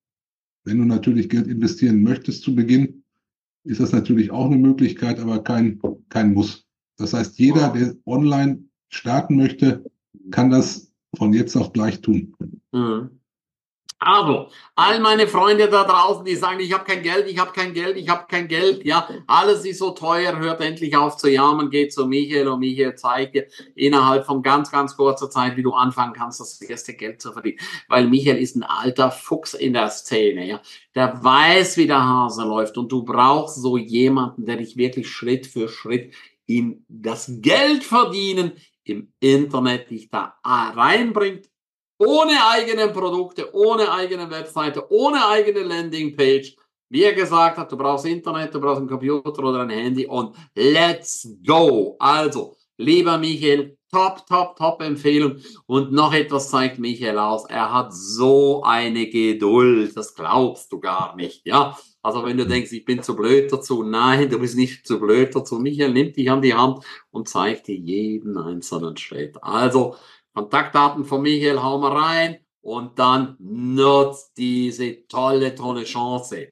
Wenn 0.63 0.77
du 0.77 0.86
natürlich 0.86 1.29
Geld 1.29 1.48
investieren 1.48 2.01
möchtest 2.01 2.43
zu 2.43 2.55
Beginn, 2.55 3.02
ist 3.63 3.79
das 3.79 3.91
natürlich 3.91 4.32
auch 4.32 4.46
eine 4.46 4.58
Möglichkeit, 4.58 5.20
aber 5.20 5.43
kein, 5.43 5.79
kein 6.10 6.34
Muss. 6.34 6.65
Das 6.98 7.13
heißt, 7.13 7.39
jeder, 7.39 7.70
der 7.70 7.96
online 8.05 8.63
starten 8.89 9.36
möchte, 9.36 9.84
kann 10.32 10.50
das 10.50 10.91
von 11.15 11.34
jetzt 11.34 11.55
auf 11.55 11.74
gleich 11.74 12.01
tun. 12.01 12.36
Mhm. 12.72 13.20
Also, 14.05 14.50
all 14.75 15.00
meine 15.00 15.27
Freunde 15.27 15.69
da 15.69 15.86
draußen, 15.86 16.25
die 16.25 16.36
sagen, 16.36 16.60
ich 16.60 16.74
habe 16.74 16.83
kein 16.83 17.03
Geld, 17.03 17.25
ich 17.29 17.39
habe 17.39 17.53
kein 17.53 17.74
Geld, 17.74 17.95
ich 17.95 18.10
habe 18.10 18.25
kein 18.27 18.50
Geld, 18.50 18.83
ja, 18.83 19.07
alles 19.27 19.63
ist 19.63 19.79
so 19.79 19.91
teuer, 19.91 20.38
hört 20.38 20.60
endlich 20.60 20.98
auf 20.98 21.15
zu 21.15 21.29
jammern, 21.29 21.69
geht 21.69 21.93
zu 21.93 22.05
Michael 22.05 22.50
und 22.50 22.60
Michael 22.60 22.95
zeigt 22.95 23.36
dir 23.36 23.48
innerhalb 23.75 24.25
von 24.25 24.43
ganz, 24.43 24.69
ganz 24.72 24.98
kurzer 24.98 25.29
Zeit, 25.29 25.55
wie 25.55 25.63
du 25.63 25.72
anfangen 25.72 26.12
kannst, 26.12 26.41
das 26.41 26.60
erste 26.62 26.95
Geld 26.95 27.22
zu 27.22 27.31
verdienen. 27.31 27.60
Weil 27.88 28.07
Michael 28.07 28.39
ist 28.39 28.57
ein 28.57 28.63
alter 28.63 29.10
Fuchs 29.10 29.53
in 29.53 29.72
der 29.72 29.89
Szene, 29.89 30.48
ja. 30.48 30.62
Der 30.95 31.24
weiß, 31.24 31.77
wie 31.77 31.88
der 31.88 32.03
Hase 32.03 32.43
läuft 32.43 32.77
und 32.77 32.91
du 32.91 33.03
brauchst 33.03 33.62
so 33.62 33.77
jemanden, 33.77 34.45
der 34.45 34.57
dich 34.57 34.75
wirklich 34.75 35.10
Schritt 35.10 35.48
für 35.48 35.69
Schritt 35.69 36.13
in 36.45 36.83
das 36.89 37.31
Geld 37.39 37.86
verdienen 37.86 38.51
im 38.83 39.13
Internet 39.22 39.89
dich 39.89 40.10
da 40.10 40.36
reinbringt 40.43 41.52
ohne 41.97 42.33
eigene 42.50 42.89
Produkte, 42.89 43.53
ohne 43.53 43.91
eigene 43.91 44.29
Webseite, 44.29 44.85
ohne 44.91 45.27
eigene 45.27 45.62
Landingpage. 45.63 46.55
Wie 46.89 47.03
er 47.03 47.13
gesagt 47.13 47.57
hat, 47.57 47.71
du 47.71 47.77
brauchst 47.77 48.05
Internet, 48.05 48.53
du 48.53 48.59
brauchst 48.59 48.79
einen 48.79 48.88
Computer 48.88 49.43
oder 49.43 49.62
ein 49.62 49.69
Handy 49.69 50.05
und 50.05 50.35
let's 50.55 51.27
go. 51.45 51.95
Also, 51.97 52.55
lieber 52.77 53.17
Michael, 53.17 53.77
top, 53.91 54.25
top, 54.27 54.55
top 54.57 54.81
Empfehlung. 54.81 55.38
Und 55.65 55.91
noch 55.91 56.13
etwas 56.13 56.50
zeigt 56.50 56.79
Michael 56.79 57.17
aus. 57.17 57.45
Er 57.45 57.73
hat 57.73 57.93
so 57.93 58.63
eine 58.63 59.07
Geduld. 59.07 59.95
Das 59.95 60.13
glaubst 60.13 60.71
du 60.71 60.79
gar 60.79 61.15
nicht, 61.15 61.45
ja. 61.45 61.77
Also 62.01 62.25
wenn 62.25 62.38
du 62.38 62.45
denkst, 62.45 62.73
ich 62.73 62.83
bin 62.83 63.01
zu 63.01 63.15
blöd 63.15 63.51
dazu, 63.51 63.81
nein, 63.83 64.29
du 64.29 64.38
bist 64.38 64.57
nicht 64.57 64.85
zu 64.85 65.00
blöd 65.00 65.33
dazu. 65.33 65.57
Michael 65.57 65.93
nimmt 65.93 66.17
dich 66.17 66.29
an 66.29 66.41
die 66.41 66.53
Hand 66.53 66.83
und 67.12 67.29
zeigt 67.29 67.67
dir 67.67 67.77
jeden 67.77 68.38
einzelnen 68.38 68.97
Schritt. 68.97 69.41
Also 69.41 69.95
Kontaktdaten 70.33 71.05
von 71.05 71.21
Michael 71.21 71.61
hauen 71.61 71.81
wir 71.81 71.91
rein 71.91 72.39
und 72.61 72.97
dann 72.97 73.35
nutzt 73.39 74.37
diese 74.37 75.05
tolle, 75.07 75.53
tolle 75.55 75.83
Chance. 75.83 76.49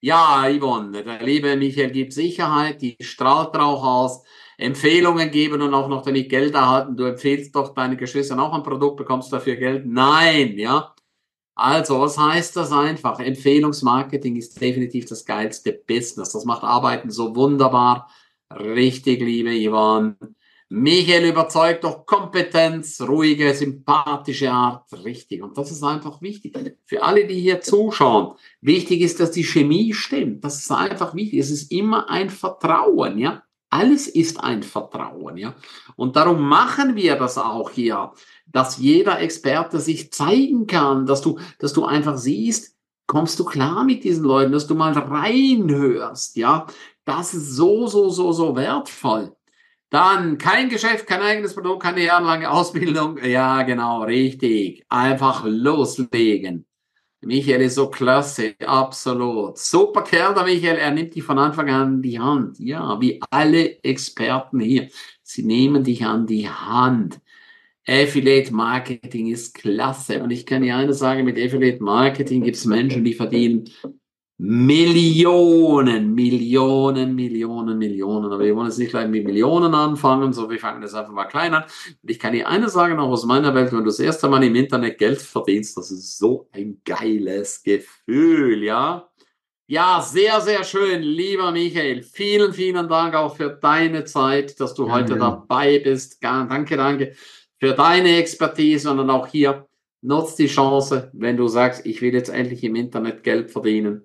Ja, 0.00 0.48
Yvonne, 0.50 1.04
der 1.04 1.22
liebe 1.22 1.56
Michael 1.56 1.92
gibt 1.92 2.12
Sicherheit, 2.12 2.82
die 2.82 2.96
strahlt 3.00 3.54
Rauch 3.54 3.84
aus, 3.84 4.22
Empfehlungen 4.58 5.30
geben 5.30 5.62
und 5.62 5.74
auch 5.74 5.88
noch 5.88 6.04
nicht 6.06 6.30
Geld 6.30 6.54
erhalten. 6.54 6.96
Du 6.96 7.04
empfehlst 7.04 7.54
doch 7.54 7.74
deine 7.74 7.96
Geschwistern 7.96 8.40
auch 8.40 8.52
ein 8.52 8.62
Produkt, 8.64 8.96
bekommst 8.96 9.32
dafür 9.32 9.56
Geld? 9.56 9.86
Nein, 9.86 10.58
ja. 10.58 10.94
Also, 11.54 12.00
was 12.00 12.18
heißt 12.18 12.56
das 12.56 12.72
einfach? 12.72 13.20
Empfehlungsmarketing 13.20 14.36
ist 14.36 14.60
definitiv 14.60 15.06
das 15.06 15.24
geilste 15.24 15.72
Business. 15.72 16.32
Das 16.32 16.44
macht 16.44 16.64
Arbeiten 16.64 17.10
so 17.10 17.36
wunderbar. 17.36 18.10
Richtig, 18.50 19.20
liebe 19.20 19.50
Yvonne. 19.50 20.16
Michael 20.74 21.28
überzeugt 21.28 21.84
durch 21.84 22.06
Kompetenz, 22.06 22.98
ruhige, 23.02 23.52
sympathische 23.52 24.50
Art. 24.50 24.90
Richtig. 25.04 25.42
Und 25.42 25.58
das 25.58 25.70
ist 25.70 25.82
einfach 25.82 26.22
wichtig. 26.22 26.56
Für 26.86 27.02
alle, 27.02 27.26
die 27.26 27.38
hier 27.38 27.60
zuschauen, 27.60 28.36
wichtig 28.62 29.02
ist, 29.02 29.20
dass 29.20 29.32
die 29.32 29.44
Chemie 29.44 29.92
stimmt. 29.92 30.42
Das 30.42 30.56
ist 30.56 30.72
einfach 30.72 31.14
wichtig. 31.14 31.40
Es 31.40 31.50
ist 31.50 31.70
immer 31.70 32.08
ein 32.08 32.30
Vertrauen, 32.30 33.18
ja. 33.18 33.42
Alles 33.68 34.06
ist 34.06 34.42
ein 34.42 34.62
Vertrauen, 34.62 35.36
ja. 35.36 35.54
Und 35.94 36.16
darum 36.16 36.40
machen 36.40 36.96
wir 36.96 37.16
das 37.16 37.36
auch 37.36 37.68
hier, 37.68 38.12
dass 38.46 38.78
jeder 38.78 39.20
Experte 39.20 39.78
sich 39.78 40.10
zeigen 40.10 40.66
kann, 40.66 41.04
dass 41.04 41.20
du, 41.20 41.38
dass 41.58 41.74
du 41.74 41.84
einfach 41.84 42.16
siehst, 42.16 42.78
kommst 43.06 43.38
du 43.38 43.44
klar 43.44 43.84
mit 43.84 44.04
diesen 44.04 44.24
Leuten, 44.24 44.52
dass 44.52 44.66
du 44.66 44.74
mal 44.74 44.94
reinhörst, 44.94 46.36
ja. 46.36 46.66
Das 47.04 47.34
ist 47.34 47.50
so, 47.56 47.86
so, 47.88 48.08
so, 48.08 48.32
so 48.32 48.56
wertvoll. 48.56 49.36
Dann 49.92 50.38
kein 50.38 50.70
Geschäft, 50.70 51.06
kein 51.06 51.20
eigenes 51.20 51.52
Produkt, 51.52 51.82
keine 51.82 52.02
jahrelange 52.02 52.50
Ausbildung. 52.50 53.18
Ja, 53.22 53.62
genau, 53.62 54.04
richtig. 54.04 54.86
Einfach 54.88 55.44
loslegen. 55.44 56.64
Michael 57.20 57.60
ist 57.60 57.74
so 57.74 57.90
klasse, 57.90 58.54
absolut. 58.66 59.58
Super 59.58 60.00
Kerl, 60.00 60.32
der 60.32 60.44
Michael. 60.44 60.78
Er 60.78 60.92
nimmt 60.92 61.14
dich 61.14 61.22
von 61.22 61.38
Anfang 61.38 61.68
an 61.68 62.00
die 62.00 62.18
Hand. 62.18 62.58
Ja, 62.58 62.98
wie 63.02 63.20
alle 63.28 63.84
Experten 63.84 64.60
hier. 64.60 64.88
Sie 65.22 65.42
nehmen 65.42 65.84
dich 65.84 66.02
an 66.06 66.26
die 66.26 66.48
Hand. 66.48 67.20
Affiliate 67.86 68.50
Marketing 68.54 69.26
ist 69.26 69.54
klasse. 69.54 70.22
Und 70.22 70.30
ich 70.30 70.46
kann 70.46 70.62
dir 70.62 70.74
eines 70.74 71.00
sagen, 71.00 71.26
mit 71.26 71.36
Affiliate 71.36 71.82
Marketing 71.82 72.42
gibt 72.42 72.56
es 72.56 72.64
Menschen, 72.64 73.04
die 73.04 73.12
verdienen 73.12 73.70
Millionen, 74.38 76.14
Millionen, 76.14 77.14
Millionen, 77.14 77.78
Millionen. 77.78 78.32
Aber 78.32 78.44
wir 78.44 78.56
wollen 78.56 78.66
jetzt 78.66 78.78
nicht 78.78 78.90
gleich 78.90 79.08
mit 79.08 79.24
Millionen 79.24 79.72
anfangen, 79.74 80.32
so 80.32 80.50
wir 80.50 80.58
fangen 80.58 80.82
jetzt 80.82 80.94
einfach 80.94 81.12
mal 81.12 81.26
klein 81.26 81.54
an. 81.54 81.62
Und 81.62 82.10
ich 82.10 82.18
kann 82.18 82.32
dir 82.32 82.48
eine 82.48 82.68
sagen, 82.68 82.98
auch 82.98 83.10
aus 83.10 83.24
meiner 83.24 83.54
Welt, 83.54 83.70
wenn 83.70 83.78
du 83.78 83.84
das 83.84 84.00
erste 84.00 84.28
Mal 84.28 84.42
im 84.42 84.56
Internet 84.56 84.98
Geld 84.98 85.22
verdienst, 85.22 85.76
das 85.76 85.90
ist 85.90 86.18
so 86.18 86.48
ein 86.52 86.80
geiles 86.84 87.62
Gefühl, 87.62 88.64
ja. 88.64 89.08
Ja, 89.68 90.02
sehr, 90.02 90.40
sehr 90.40 90.64
schön, 90.64 91.02
lieber 91.02 91.52
Michael. 91.52 92.02
Vielen, 92.02 92.52
vielen 92.52 92.88
Dank 92.88 93.14
auch 93.14 93.36
für 93.36 93.50
deine 93.50 94.04
Zeit, 94.04 94.58
dass 94.60 94.74
du 94.74 94.90
heute 94.90 95.12
ja. 95.12 95.18
dabei 95.18 95.78
bist. 95.78 96.22
Danke, 96.22 96.76
danke 96.76 97.14
für 97.60 97.74
deine 97.74 98.16
Expertise 98.16 98.90
und 98.90 99.08
auch 99.08 99.28
hier 99.28 99.68
nutzt 100.00 100.40
die 100.40 100.48
Chance, 100.48 101.10
wenn 101.12 101.36
du 101.36 101.46
sagst, 101.46 101.86
ich 101.86 102.02
will 102.02 102.12
jetzt 102.12 102.28
endlich 102.28 102.64
im 102.64 102.74
Internet 102.74 103.22
Geld 103.22 103.52
verdienen 103.52 104.04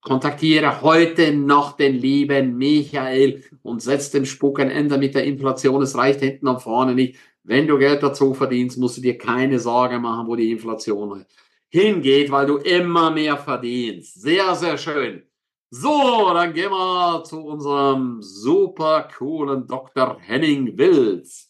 Kontaktiere 0.00 0.80
heute 0.80 1.32
noch 1.32 1.76
den 1.76 1.94
lieben 1.94 2.56
Michael 2.56 3.42
und 3.62 3.82
setz 3.82 4.10
dem 4.10 4.24
Spuk 4.24 4.60
ein 4.60 4.70
Ende 4.70 4.96
mit 4.96 5.14
der 5.14 5.24
Inflation. 5.24 5.82
Es 5.82 5.96
reicht 5.96 6.20
hinten 6.20 6.46
und 6.48 6.62
vorne 6.62 6.94
nicht. 6.94 7.16
Wenn 7.42 7.66
du 7.66 7.78
Geld 7.78 8.02
dazu 8.02 8.34
verdienst, 8.34 8.78
musst 8.78 8.98
du 8.98 9.00
dir 9.00 9.18
keine 9.18 9.58
Sorge 9.58 9.98
machen, 9.98 10.26
wo 10.28 10.36
die 10.36 10.52
Inflation 10.52 11.24
hingeht, 11.68 12.30
weil 12.30 12.46
du 12.46 12.56
immer 12.58 13.10
mehr 13.10 13.36
verdienst. 13.36 14.20
Sehr, 14.20 14.54
sehr 14.54 14.78
schön. 14.78 15.22
So, 15.70 16.30
dann 16.32 16.54
gehen 16.54 16.70
wir 16.70 17.24
zu 17.24 17.44
unserem 17.44 18.22
super 18.22 19.08
coolen 19.16 19.66
Dr. 19.66 20.18
Henning 20.20 20.78
Wills. 20.78 21.47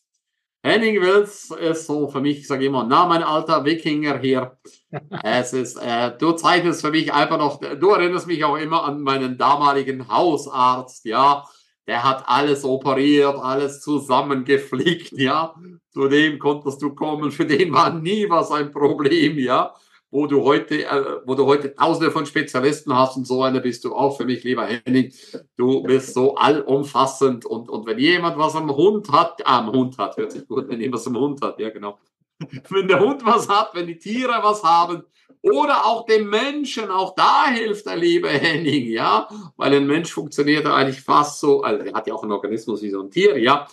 Henning 0.68 1.00
Wills 1.00 1.50
ist 1.50 1.86
so 1.86 2.08
für 2.08 2.20
mich, 2.20 2.40
ich 2.40 2.46
sage 2.46 2.66
immer, 2.66 2.84
na, 2.84 3.06
mein 3.06 3.22
alter 3.22 3.64
Wikinger 3.64 4.18
hier. 4.18 4.58
es 5.22 5.54
ist, 5.54 5.76
äh, 5.76 6.12
du 6.18 6.32
zeichnest 6.32 6.82
für 6.82 6.90
mich 6.90 7.10
einfach 7.12 7.38
noch, 7.38 7.58
du 7.58 7.90
erinnerst 7.90 8.26
mich 8.26 8.44
auch 8.44 8.56
immer 8.56 8.84
an 8.84 9.00
meinen 9.00 9.38
damaligen 9.38 10.08
Hausarzt, 10.08 11.06
ja. 11.06 11.44
Der 11.86 12.04
hat 12.04 12.24
alles 12.26 12.64
operiert, 12.64 13.36
alles 13.36 13.80
zusammengeflickt, 13.80 15.12
ja. 15.12 15.54
Zu 15.90 16.08
dem 16.08 16.38
konntest 16.38 16.82
du 16.82 16.94
kommen, 16.94 17.32
für 17.32 17.46
den 17.46 17.72
war 17.72 17.94
nie 17.94 18.28
was 18.28 18.50
ein 18.50 18.70
Problem, 18.70 19.38
ja 19.38 19.74
wo 20.10 20.26
du 20.26 20.42
heute, 20.42 20.84
äh, 20.84 21.20
wo 21.24 21.34
du 21.34 21.46
heute 21.46 21.74
tausende 21.74 22.10
von 22.10 22.26
Spezialisten 22.26 22.94
hast 22.94 23.16
und 23.16 23.26
so 23.26 23.42
einer 23.42 23.60
bist 23.60 23.84
du 23.84 23.94
auch 23.94 24.16
für 24.16 24.24
mich, 24.24 24.42
lieber 24.44 24.66
Henning. 24.66 25.12
Du 25.56 25.82
bist 25.82 26.14
so 26.14 26.34
allumfassend 26.34 27.44
und, 27.44 27.68
und 27.68 27.86
wenn 27.86 27.98
jemand 27.98 28.38
was 28.38 28.56
am 28.56 28.74
Hund 28.74 29.10
hat, 29.12 29.42
ah, 29.44 29.58
am 29.58 29.72
Hund 29.72 29.98
hat, 29.98 30.16
hört 30.16 30.32
sich 30.32 30.46
gut, 30.46 30.68
wenn 30.68 30.80
jemand 30.80 31.00
was 31.00 31.06
am 31.06 31.18
Hund 31.18 31.42
hat, 31.42 31.58
ja 31.60 31.70
genau. 31.70 31.98
Wenn 32.68 32.86
der 32.86 33.00
Hund 33.00 33.26
was 33.26 33.48
hat, 33.48 33.70
wenn 33.74 33.88
die 33.88 33.98
Tiere 33.98 34.38
was 34.42 34.62
haben 34.62 35.02
oder 35.42 35.84
auch 35.84 36.06
dem 36.06 36.30
Menschen, 36.30 36.88
auch 36.88 37.16
da 37.16 37.46
hilft 37.48 37.86
der 37.86 37.96
liebe 37.96 38.28
Henning, 38.28 38.86
ja, 38.86 39.28
weil 39.56 39.74
ein 39.74 39.88
Mensch 39.88 40.12
funktioniert 40.12 40.64
eigentlich 40.64 41.00
fast 41.00 41.40
so, 41.40 41.62
also 41.62 41.84
er 41.84 41.94
hat 41.94 42.06
ja 42.06 42.14
auch 42.14 42.22
einen 42.22 42.30
Organismus 42.30 42.80
wie 42.80 42.90
so 42.90 43.02
ein 43.02 43.10
Tier, 43.10 43.38
ja, 43.38 43.66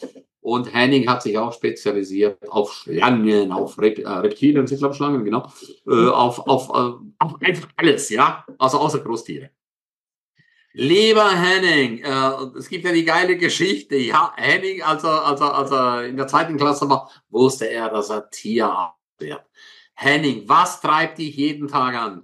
und 0.45 0.71
Henning 0.71 1.09
hat 1.09 1.23
sich 1.23 1.35
auch 1.39 1.51
spezialisiert 1.51 2.37
auf 2.51 2.71
Schlangen, 2.71 3.51
auf 3.51 3.79
Rep 3.79 3.97
äh, 3.97 4.07
Reptilien, 4.07 4.67
sind 4.67 4.77
glaube 4.77 4.93
Schlangen, 4.93 5.25
genau. 5.25 5.51
Äh, 5.87 6.07
auf, 6.07 6.37
auf, 6.47 6.69
äh, 6.69 6.93
auf 7.17 7.41
einfach 7.41 7.67
alles, 7.77 8.09
ja. 8.09 8.45
Also 8.59 8.77
außer 8.77 8.99
Großtiere. 8.99 9.49
Lieber 10.73 11.31
Henning, 11.31 12.03
äh, 12.03 12.57
es 12.59 12.69
gibt 12.69 12.85
ja 12.85 12.91
die 12.91 13.05
geile 13.05 13.37
Geschichte. 13.37 13.95
Ja, 13.95 14.33
Henning, 14.35 14.83
als 14.83 15.03
er, 15.03 15.25
als 15.25 16.07
in 16.07 16.15
der 16.15 16.27
zweiten 16.27 16.57
Klasse 16.57 16.87
war, 16.87 17.09
wusste 17.29 17.65
er, 17.67 17.89
dass 17.89 18.11
er 18.11 18.29
Tierarzt 18.29 18.99
wird. 19.17 19.43
Henning, 19.95 20.47
was 20.47 20.79
treibt 20.79 21.17
dich 21.17 21.35
jeden 21.35 21.67
Tag 21.67 21.95
an? 21.95 22.23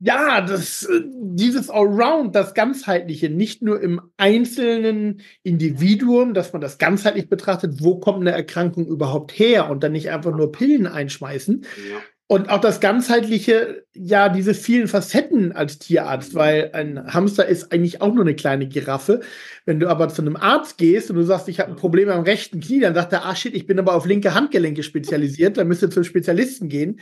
Ja, 0.00 0.40
das, 0.42 0.84
äh, 0.84 1.00
dieses 1.10 1.70
Allround, 1.70 2.34
das 2.36 2.54
Ganzheitliche, 2.54 3.30
nicht 3.30 3.62
nur 3.62 3.80
im 3.80 4.00
einzelnen 4.16 5.22
Individuum, 5.42 6.34
dass 6.34 6.52
man 6.52 6.62
das 6.62 6.78
ganzheitlich 6.78 7.28
betrachtet, 7.28 7.82
wo 7.82 7.98
kommt 7.98 8.20
eine 8.20 8.30
Erkrankung 8.30 8.86
überhaupt 8.86 9.32
her 9.32 9.68
und 9.70 9.82
dann 9.82 9.92
nicht 9.92 10.10
einfach 10.10 10.30
nur 10.36 10.52
Pillen 10.52 10.86
einschmeißen, 10.86 11.64
ja. 11.90 11.96
Und 12.30 12.50
auch 12.50 12.60
das 12.60 12.80
ganzheitliche, 12.80 13.84
ja, 13.94 14.28
diese 14.28 14.52
vielen 14.52 14.86
Facetten 14.86 15.52
als 15.52 15.78
Tierarzt, 15.78 16.34
weil 16.34 16.70
ein 16.74 17.14
Hamster 17.14 17.46
ist 17.46 17.72
eigentlich 17.72 18.02
auch 18.02 18.12
nur 18.12 18.22
eine 18.22 18.34
kleine 18.34 18.68
Giraffe. 18.68 19.20
Wenn 19.64 19.80
du 19.80 19.88
aber 19.88 20.10
zu 20.10 20.20
einem 20.20 20.36
Arzt 20.36 20.76
gehst 20.76 21.08
und 21.08 21.16
du 21.16 21.22
sagst, 21.22 21.48
ich 21.48 21.58
habe 21.58 21.70
ein 21.70 21.76
Problem 21.76 22.10
am 22.10 22.24
rechten 22.24 22.60
Knie, 22.60 22.80
dann 22.80 22.94
sagt 22.94 23.14
er, 23.14 23.24
ah 23.24 23.34
shit, 23.34 23.54
ich 23.54 23.66
bin 23.66 23.78
aber 23.78 23.94
auf 23.94 24.04
linke 24.04 24.34
Handgelenke 24.34 24.82
spezialisiert, 24.82 25.56
dann 25.56 25.68
müsst 25.68 25.80
ihr 25.80 25.90
zum 25.90 26.04
Spezialisten 26.04 26.68
gehen. 26.68 27.00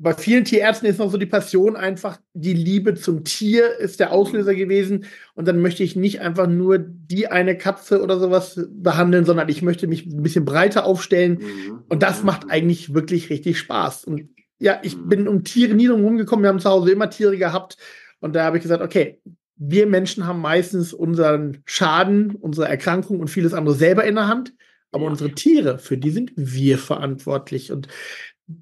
Bei 0.00 0.14
vielen 0.14 0.44
Tierärzten 0.44 0.88
ist 0.88 0.98
noch 0.98 1.12
so 1.12 1.16
die 1.16 1.26
Passion 1.26 1.76
einfach, 1.76 2.18
die 2.34 2.54
Liebe 2.54 2.94
zum 2.94 3.22
Tier 3.22 3.78
ist 3.78 4.00
der 4.00 4.10
Auslöser 4.10 4.56
gewesen. 4.56 5.04
Und 5.34 5.46
dann 5.46 5.60
möchte 5.60 5.84
ich 5.84 5.94
nicht 5.94 6.22
einfach 6.22 6.48
nur 6.48 6.78
die 6.78 7.28
eine 7.28 7.56
Katze 7.56 8.02
oder 8.02 8.18
sowas 8.18 8.60
behandeln, 8.68 9.24
sondern 9.26 9.48
ich 9.48 9.62
möchte 9.62 9.86
mich 9.86 10.06
ein 10.06 10.24
bisschen 10.24 10.44
breiter 10.44 10.86
aufstellen. 10.86 11.38
Mhm. 11.38 11.82
Und 11.88 12.02
das 12.02 12.24
macht 12.24 12.50
eigentlich 12.50 12.94
wirklich 12.94 13.30
richtig 13.30 13.60
Spaß. 13.60 14.04
Und 14.06 14.28
ja, 14.58 14.80
ich 14.82 14.96
mhm. 14.96 15.08
bin 15.08 15.28
um 15.28 15.44
Tiere 15.44 15.74
nie 15.74 15.86
drum 15.86 16.04
rumgekommen. 16.04 16.42
Wir 16.42 16.48
haben 16.48 16.60
zu 16.60 16.70
Hause 16.70 16.90
immer 16.90 17.10
Tiere 17.10 17.36
gehabt. 17.36 17.76
Und 18.20 18.34
da 18.34 18.44
habe 18.44 18.56
ich 18.56 18.62
gesagt, 18.62 18.82
okay, 18.82 19.20
wir 19.56 19.86
Menschen 19.86 20.26
haben 20.26 20.40
meistens 20.40 20.92
unseren 20.92 21.62
Schaden, 21.64 22.34
unsere 22.34 22.68
Erkrankung 22.68 23.20
und 23.20 23.28
vieles 23.28 23.54
andere 23.54 23.74
selber 23.74 24.04
in 24.04 24.14
der 24.14 24.28
Hand. 24.28 24.54
Aber 24.92 25.04
ja. 25.04 25.10
unsere 25.10 25.32
Tiere, 25.32 25.78
für 25.78 25.98
die 25.98 26.10
sind 26.10 26.32
wir 26.36 26.78
verantwortlich. 26.78 27.72
Und 27.72 27.88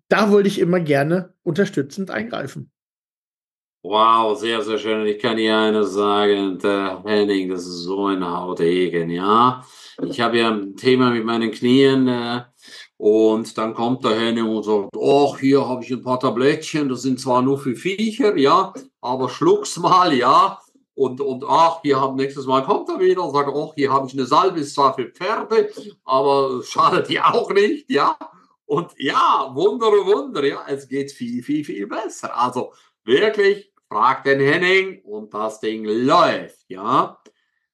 da 0.09 0.31
wollte 0.31 0.49
ich 0.49 0.59
immer 0.59 0.81
gerne 0.81 1.35
unterstützend 1.43 2.11
eingreifen. 2.11 2.71
Wow, 3.83 4.39
sehr, 4.39 4.63
sehr 4.63 4.79
schön. 4.79 5.07
Ich 5.07 5.19
kann 5.19 5.37
dir 5.37 5.59
eines 5.59 5.93
sagen, 5.93 6.59
der 6.59 7.03
Henning, 7.05 7.51
das 7.51 7.67
ist 7.67 7.83
so 7.83 8.07
ein 8.07 8.25
Hautegen, 8.25 9.11
ja. 9.11 9.63
Ich 10.03 10.21
habe 10.23 10.39
ja 10.39 10.51
ein 10.51 10.75
Thema 10.75 11.11
mit 11.11 11.25
meinen 11.25 11.51
Knien. 11.51 12.09
Äh, 12.09 12.45
und 12.97 13.59
dann 13.59 13.75
kommt 13.75 14.05
der 14.05 14.19
Henning 14.19 14.47
und 14.47 14.63
sagt, 14.63 14.97
ach, 14.97 15.39
hier 15.39 15.69
habe 15.69 15.83
ich 15.83 15.91
ein 15.91 16.03
paar 16.03 16.21
Tablettchen, 16.21 16.89
das 16.89 17.03
sind 17.03 17.21
zwar 17.21 17.43
nur 17.43 17.59
für 17.59 17.75
Viecher, 17.75 18.37
ja, 18.37 18.73
aber 19.01 19.29
schluck's 19.29 19.77
mal, 19.77 20.13
ja. 20.15 20.61
Und, 20.97 21.21
und 21.21 21.45
ach, 21.45 21.81
hier 21.83 22.01
haben 22.01 22.15
nächstes 22.15 22.47
Mal 22.47 22.63
kommt 22.63 22.89
er 22.89 23.01
wieder 23.01 23.25
und 23.25 23.33
sagt, 23.33 23.51
ach, 23.53 23.75
hier 23.75 23.93
habe 23.93 24.07
ich 24.07 24.13
eine 24.13 24.27
Salbe, 24.27 24.61
ist 24.61 24.75
zwar 24.75 24.95
für 24.95 25.07
Pferde, 25.07 25.71
aber 26.05 26.63
schadet 26.63 27.09
die 27.09 27.21
auch 27.21 27.51
nicht, 27.51 27.91
ja. 27.91 28.17
Und 28.67 28.93
ja, 28.97 29.51
Wunder, 29.53 29.89
Wunder, 29.89 30.45
ja, 30.45 30.65
es 30.69 30.89
geht 30.89 31.11
viel, 31.11 31.43
viel, 31.43 31.65
viel 31.65 31.87
besser. 31.89 32.37
Also 32.37 32.73
wirklich, 33.05 33.73
frag 33.89 34.23
den 34.25 34.41
Henning 34.41 35.03
und 35.03 35.35
das 35.35 35.61
Ding 35.61 35.85
läuft, 35.85 36.65
ja. 36.69 37.19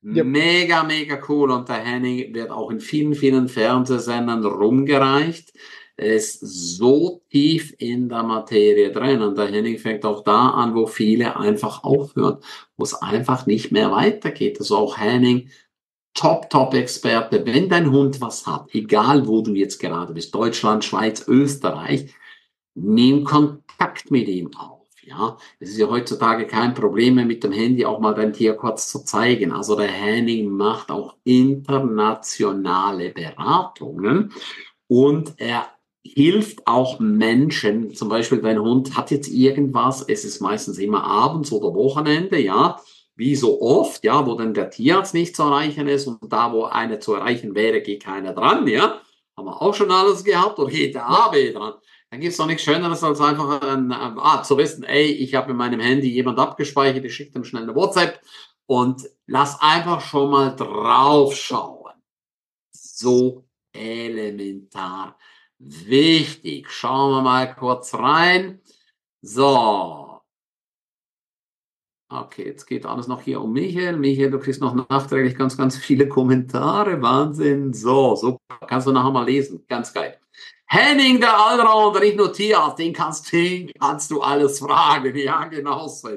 Ja. 0.03 0.25
Mega, 0.25 0.83
mega 0.83 1.21
cool. 1.29 1.51
Und 1.51 1.69
der 1.69 1.77
Henning 1.77 2.35
wird 2.35 2.51
auch 2.51 2.71
in 2.71 2.81
vielen, 2.81 3.15
vielen 3.15 3.49
Fernsehsendern 3.49 4.45
rumgereicht. 4.45 5.53
Er 5.97 6.15
ist 6.15 6.41
so 6.41 7.23
tief 7.31 7.75
in 7.79 8.09
der 8.09 8.23
Materie 8.23 8.91
drin. 8.91 9.21
Und 9.21 9.37
der 9.37 9.49
Henning 9.49 9.79
fängt 9.79 10.05
auch 10.07 10.25
da 10.25 10.51
an, 10.51 10.75
wo 10.75 10.87
viele 10.87 11.37
einfach 11.37 11.85
aufhören, 11.85 12.39
wo 12.77 12.85
es 12.85 12.95
einfach 12.95 13.47
nicht 13.47 13.73
mehr 13.73 13.91
weitergeht. 13.91 14.59
Also 14.59 14.77
auch 14.77 14.97
Henning, 14.97 15.51
Top, 16.15 16.49
Top-Experte. 16.49 17.45
Wenn 17.45 17.69
dein 17.69 17.91
Hund 17.91 18.21
was 18.21 18.47
hat, 18.47 18.75
egal 18.75 19.27
wo 19.27 19.43
du 19.43 19.53
jetzt 19.53 19.79
gerade 19.79 20.15
bist, 20.15 20.35
Deutschland, 20.35 20.85
Schweiz, 20.85 21.27
Österreich, 21.29 22.15
Nimm 22.75 23.25
Kontakt 23.25 24.11
mit 24.11 24.29
ihm 24.29 24.55
auf. 24.57 24.80
Ja, 25.11 25.37
es 25.59 25.71
ist 25.71 25.79
ja 25.79 25.89
heutzutage 25.89 26.47
kein 26.47 26.73
Problem 26.73 27.17
mehr 27.17 27.25
mit 27.25 27.43
dem 27.43 27.51
Handy 27.51 27.85
auch 27.85 27.99
mal 27.99 28.15
dein 28.15 28.33
Tier 28.33 28.55
kurz 28.55 28.89
zu 28.89 29.05
zeigen. 29.05 29.51
Also 29.51 29.75
der 29.75 29.89
Henning 29.89 30.49
macht 30.49 30.93
auch 30.93 31.17
internationale 31.25 33.11
Beratungen 33.11 34.33
und 34.87 35.35
er 35.37 35.67
hilft 36.05 36.65
auch 36.69 37.01
Menschen. 37.01 37.93
Zum 37.93 38.09
Beispiel 38.09 38.41
dein 38.41 38.61
Hund 38.61 38.97
hat 38.97 39.11
jetzt 39.11 39.29
irgendwas. 39.29 40.05
Es 40.07 40.25
ist 40.25 40.41
meistens 40.41 40.79
immer 40.79 41.03
abends 41.03 41.51
oder 41.51 41.75
Wochenende, 41.75 42.39
ja 42.41 42.79
wie 43.17 43.37
so 43.37 43.61
oft, 43.61 44.03
ja, 44.03 44.27
wo 44.27 44.35
dann 44.35 44.55
der 44.55 44.71
Tierarzt 44.71 45.13
nicht 45.13 45.37
zu 45.37 45.43
erreichen 45.43 45.87
ist 45.89 46.07
und 46.07 46.33
da, 46.33 46.55
wo 46.55 46.65
einer 46.65 47.01
zu 47.01 47.13
erreichen 47.13 47.55
wäre, 47.55 47.83
geht 47.83 48.03
keiner 48.03 48.33
dran, 48.33 48.67
ja. 48.67 49.03
Haben 49.37 49.47
wir 49.47 49.61
auch 49.61 49.75
schon 49.75 49.91
alles 49.91 50.25
gehabt 50.25 50.59
oder 50.59 50.71
geht 50.71 50.95
der 50.95 51.07
AB 51.07 51.53
dran. 51.53 51.75
Dann 52.11 52.21
gibt 52.21 52.33
es 52.33 52.39
doch 52.39 52.47
nichts 52.47 52.65
Schöneres, 52.65 53.05
als 53.05 53.21
einfach 53.21 53.63
ein, 53.63 53.93
ah, 53.93 54.43
zu 54.43 54.57
wissen, 54.57 54.83
ey, 54.83 55.07
ich 55.13 55.35
habe 55.35 55.53
in 55.53 55.57
meinem 55.57 55.81
Handy 55.81 56.09
jemand 56.11 56.39
abgespeichert, 56.39 57.05
ich 57.05 57.15
schicke 57.15 57.33
dem 57.33 57.45
schnell 57.45 57.63
eine 57.63 57.75
WhatsApp 57.75 58.21
und 58.67 59.09
lass 59.27 59.61
einfach 59.61 60.01
schon 60.01 60.31
mal 60.31 60.57
drauf 60.57 61.37
schauen. 61.37 61.93
So 62.73 63.45
elementar 63.73 65.17
wichtig. 65.59 66.69
Schauen 66.71 67.13
wir 67.13 67.23
mal 67.23 67.55
kurz 67.55 67.95
rein. 67.95 68.61
So, 69.23 70.11
Okay, 72.13 72.45
jetzt 72.45 72.67
geht 72.67 72.87
alles 72.87 73.07
noch 73.07 73.23
hier 73.23 73.41
um 73.41 73.53
Michael. 73.53 73.97
Michael, 73.97 74.33
du 74.33 74.41
kriegst 74.41 74.61
noch 74.61 74.75
nachträglich 74.75 75.39
ganz, 75.39 75.57
ganz 75.57 75.77
viele 75.77 76.09
Kommentare. 76.09 77.01
Wahnsinn. 77.01 77.73
So, 77.73 78.17
so 78.17 78.37
kannst 78.67 78.89
du 78.89 78.93
nachher 78.93 79.13
mal 79.13 79.25
lesen. 79.25 79.65
Ganz 79.69 79.93
geil. 79.93 80.20
Henning, 80.73 81.21
der 81.21 81.37
Allrounder, 81.37 81.99
nicht 81.99 82.17
nur 82.17 82.33
Tierarzt, 82.33 82.79
den 82.79 82.93
kannst, 82.93 83.33
den 83.33 83.73
kannst 83.81 84.09
du 84.13 84.21
alles 84.23 84.61
fragen. 84.61 85.17
Ja, 85.17 85.47
genau 85.47 85.89
so. 85.89 86.11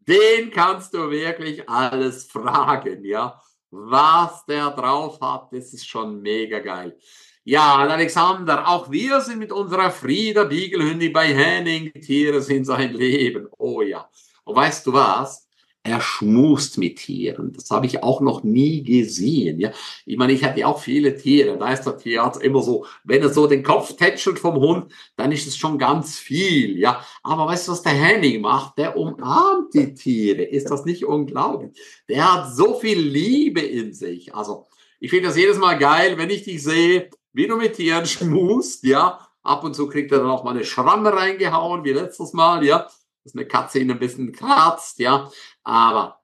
Den 0.00 0.50
kannst 0.50 0.92
du 0.92 1.10
wirklich 1.10 1.66
alles 1.66 2.24
fragen, 2.24 3.02
ja. 3.06 3.40
Was 3.70 4.44
der 4.44 4.70
drauf 4.70 5.18
hat, 5.22 5.48
das 5.50 5.72
ist 5.72 5.88
schon 5.88 6.20
mega 6.20 6.58
geil. 6.58 6.98
Ja, 7.42 7.76
Alexander, 7.76 8.68
auch 8.68 8.90
wir 8.90 9.22
sind 9.22 9.38
mit 9.38 9.50
unserer 9.50 9.90
Frieda 9.90 10.44
Biegelhündin 10.44 11.12
bei 11.12 11.32
Henning. 11.32 11.90
Tiere 11.94 12.42
sind 12.42 12.66
sein 12.66 12.92
Leben. 12.92 13.48
Oh 13.56 13.80
ja. 13.80 14.10
Und 14.44 14.56
weißt 14.56 14.86
du 14.86 14.92
was? 14.92 15.45
Er 15.86 16.00
schmust 16.00 16.78
mit 16.78 16.98
Tieren. 16.98 17.52
Das 17.52 17.70
habe 17.70 17.86
ich 17.86 18.02
auch 18.02 18.20
noch 18.20 18.42
nie 18.42 18.82
gesehen. 18.82 19.60
Ja, 19.60 19.70
ich 20.04 20.16
meine, 20.16 20.32
ich 20.32 20.42
hatte 20.42 20.66
auch 20.66 20.80
viele 20.80 21.16
Tiere. 21.16 21.56
Da 21.58 21.72
ist 21.72 21.84
der 21.84 21.96
Tierarzt 21.96 22.42
immer 22.42 22.60
so, 22.60 22.86
wenn 23.04 23.22
er 23.22 23.28
so 23.32 23.46
den 23.46 23.62
Kopf 23.62 23.94
tätschelt 23.94 24.40
vom 24.40 24.56
Hund, 24.56 24.92
dann 25.16 25.30
ist 25.30 25.46
es 25.46 25.56
schon 25.56 25.78
ganz 25.78 26.18
viel. 26.18 26.76
Ja, 26.76 27.04
aber 27.22 27.46
weißt 27.46 27.68
du, 27.68 27.72
was 27.72 27.82
der 27.82 27.92
Henning 27.92 28.40
macht? 28.40 28.78
Der 28.78 28.96
umarmt 28.96 29.74
die 29.74 29.94
Tiere. 29.94 30.42
Ist 30.42 30.70
das 30.70 30.84
nicht 30.84 31.04
unglaublich? 31.04 31.80
Der 32.08 32.34
hat 32.34 32.52
so 32.52 32.74
viel 32.74 32.98
Liebe 32.98 33.60
in 33.60 33.92
sich. 33.92 34.34
Also, 34.34 34.66
ich 34.98 35.10
finde 35.10 35.28
das 35.28 35.36
jedes 35.36 35.58
Mal 35.58 35.78
geil, 35.78 36.18
wenn 36.18 36.30
ich 36.30 36.42
dich 36.42 36.64
sehe, 36.64 37.10
wie 37.32 37.46
du 37.46 37.56
mit 37.56 37.74
Tieren 37.76 38.06
schmust. 38.06 38.82
Ja, 38.82 39.20
ab 39.44 39.62
und 39.62 39.76
zu 39.76 39.86
kriegt 39.86 40.10
er 40.10 40.18
dann 40.18 40.30
auch 40.30 40.42
mal 40.42 40.50
eine 40.50 40.64
Schramme 40.64 41.12
reingehauen, 41.12 41.84
wie 41.84 41.92
letztes 41.92 42.32
Mal. 42.32 42.64
Ja, 42.64 42.88
dass 43.26 43.34
eine 43.34 43.46
Katze 43.46 43.80
ihn 43.80 43.90
ein 43.90 43.98
bisschen 43.98 44.32
kratzt, 44.32 45.00
ja. 45.00 45.30
Aber 45.66 46.22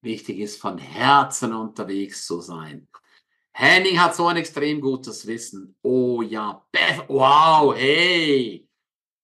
wichtig 0.00 0.38
ist, 0.38 0.58
von 0.58 0.78
Herzen 0.78 1.52
unterwegs 1.52 2.26
zu 2.26 2.40
sein. 2.40 2.88
Henning 3.52 4.00
hat 4.00 4.16
so 4.16 4.26
ein 4.26 4.38
extrem 4.38 4.80
gutes 4.80 5.26
Wissen. 5.26 5.76
Oh 5.82 6.22
ja, 6.22 6.64
Beth, 6.72 7.04
wow, 7.08 7.74
hey. 7.76 8.66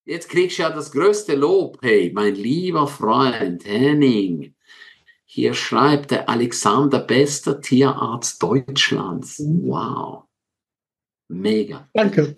Jetzt 0.05 0.29
kriegst 0.29 0.59
du 0.59 0.63
ja 0.63 0.71
das 0.71 0.93
größte 0.93 1.37
Lob. 1.37 1.79
Hey, 1.81 2.13
mein 2.15 2.35
lieber 2.35 2.87
Freund 2.87 3.65
Henning. 3.65 4.55
Hier 5.25 5.55
schreibt 5.55 6.11
der 6.11 6.29
Alexander, 6.29 6.99
bester 6.99 7.63
Tierarzt 7.63 8.43
Deutschlands. 8.43 9.41
Wow. 9.43 10.25
Mega. 11.29 11.89
Danke. 11.95 12.37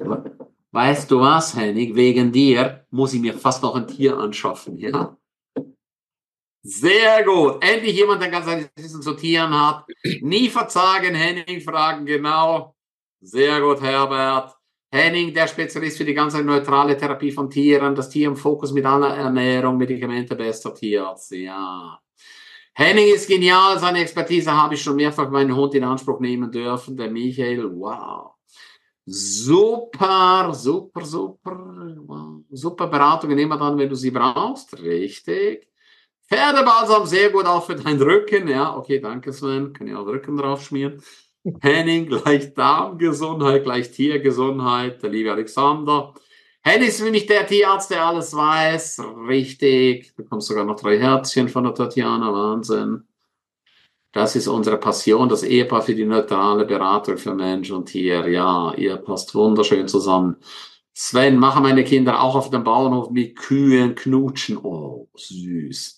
Weißt 0.71 1.11
du 1.11 1.19
was, 1.19 1.57
Henning? 1.57 1.97
Wegen 1.97 2.31
dir 2.31 2.87
muss 2.91 3.13
ich 3.13 3.21
mir 3.21 3.35
fast 3.35 3.65
noch 3.65 3.75
ein 3.75 3.89
Tier 3.89 4.17
anschaffen, 4.17 4.79
ja? 4.79 5.17
Sehr 6.69 7.23
gut. 7.23 7.63
Endlich 7.63 7.95
jemand, 7.95 8.21
der 8.21 8.29
ganz 8.29 8.49
ein 8.49 8.69
Wissen 8.75 9.01
zu 9.01 9.15
Tieren 9.15 9.55
hat. 9.55 9.85
Nie 10.21 10.49
verzagen, 10.49 11.15
Henning, 11.15 11.61
fragen 11.61 12.05
genau. 12.05 12.75
Sehr 13.21 13.61
gut, 13.61 13.81
Herbert. 13.81 14.53
Henning, 14.91 15.33
der 15.33 15.47
Spezialist 15.47 15.97
für 15.97 16.05
die 16.05 16.15
ganze 16.15 16.43
neutrale 16.43 16.97
Therapie 16.97 17.31
von 17.31 17.49
Tieren, 17.49 17.95
das 17.95 18.09
Tier 18.09 18.27
im 18.27 18.37
Fokus 18.37 18.73
mit 18.73 18.85
aller 18.85 19.17
Ernährung, 19.17 19.77
Medikamente, 19.77 20.35
bester 20.35 20.75
Tierarzt. 20.75 21.31
Ja. 21.31 22.01
Henning 22.75 23.15
ist 23.15 23.29
genial, 23.29 23.79
seine 23.79 24.01
Expertise 24.01 24.53
habe 24.53 24.75
ich 24.75 24.83
schon 24.83 24.97
mehrfach 24.97 25.31
meinen 25.31 25.55
Hund 25.55 25.75
in 25.77 25.85
Anspruch 25.85 26.19
nehmen 26.19 26.51
dürfen. 26.51 26.97
Der 26.97 27.11
Michael, 27.11 27.71
wow. 27.79 28.33
Super, 29.05 30.53
super, 30.53 31.05
super, 31.05 32.41
super 32.51 32.87
Beratungen 32.89 33.39
immer 33.39 33.57
dann, 33.57 33.79
wenn 33.79 33.89
du 33.89 33.95
sie 33.95 34.11
brauchst. 34.11 34.77
Richtig. 34.83 35.69
Pferdebalsam 36.29 37.07
sehr 37.07 37.31
gut 37.31 37.47
auch 37.47 37.65
für 37.65 37.77
deinen 37.77 38.03
Rücken. 38.03 38.49
Ja, 38.49 38.77
okay, 38.77 39.01
danke 39.01 39.33
Sven. 39.33 39.73
Kann 39.73 39.87
ich 39.87 39.95
auch 39.95 40.07
Rücken 40.07 40.37
drauf 40.37 40.63
schmieren. 40.63 41.03
Henning 41.61 42.07
gleich 42.09 42.53
Darmgesundheit, 42.55 43.63
gleich 43.65 43.93
Tiergesundheit. 43.93 45.03
Der 45.03 45.11
liebe 45.11 45.31
Alexander. 45.31 46.15
Henning 46.63 46.89
ist 46.89 47.03
nämlich 47.03 47.27
der 47.27 47.47
Tierarzt, 47.47 47.91
der 47.91 48.05
alles 48.05 48.35
weiß. 48.35 49.01
Richtig. 49.29 50.15
Du 50.17 50.25
bekommst 50.25 50.49
sogar 50.49 50.65
noch 50.65 50.81
drei 50.81 50.99
Herzchen 50.99 51.49
von 51.49 51.65
der 51.65 51.75
Tatjana. 51.75 52.33
Wahnsinn. 52.33 53.05
Das 54.17 54.35
ist 54.35 54.49
unsere 54.49 54.79
Passion, 54.79 55.29
das 55.29 55.43
Ehepaar 55.43 55.83
für 55.83 55.95
die 55.95 56.07
neutrale 56.07 56.65
Beratung 56.65 57.19
für 57.19 57.35
Mensch 57.35 57.71
und 57.71 57.87
Tier. 57.87 58.27
Ja, 58.29 58.73
ihr 58.75 58.97
passt 58.97 59.35
wunderschön 59.35 59.87
zusammen. 59.89 60.37
Sven, 60.95 61.37
machen 61.37 61.63
meine 61.63 61.85
Kinder 61.85 62.23
auch 62.23 62.35
auf 62.35 62.49
dem 62.49 62.65
Bauernhof 62.65 63.11
mit 63.11 63.37
Kühen 63.37 63.95
knutschen. 63.95 64.57
Oh, 64.57 65.09
süß. 65.15 65.96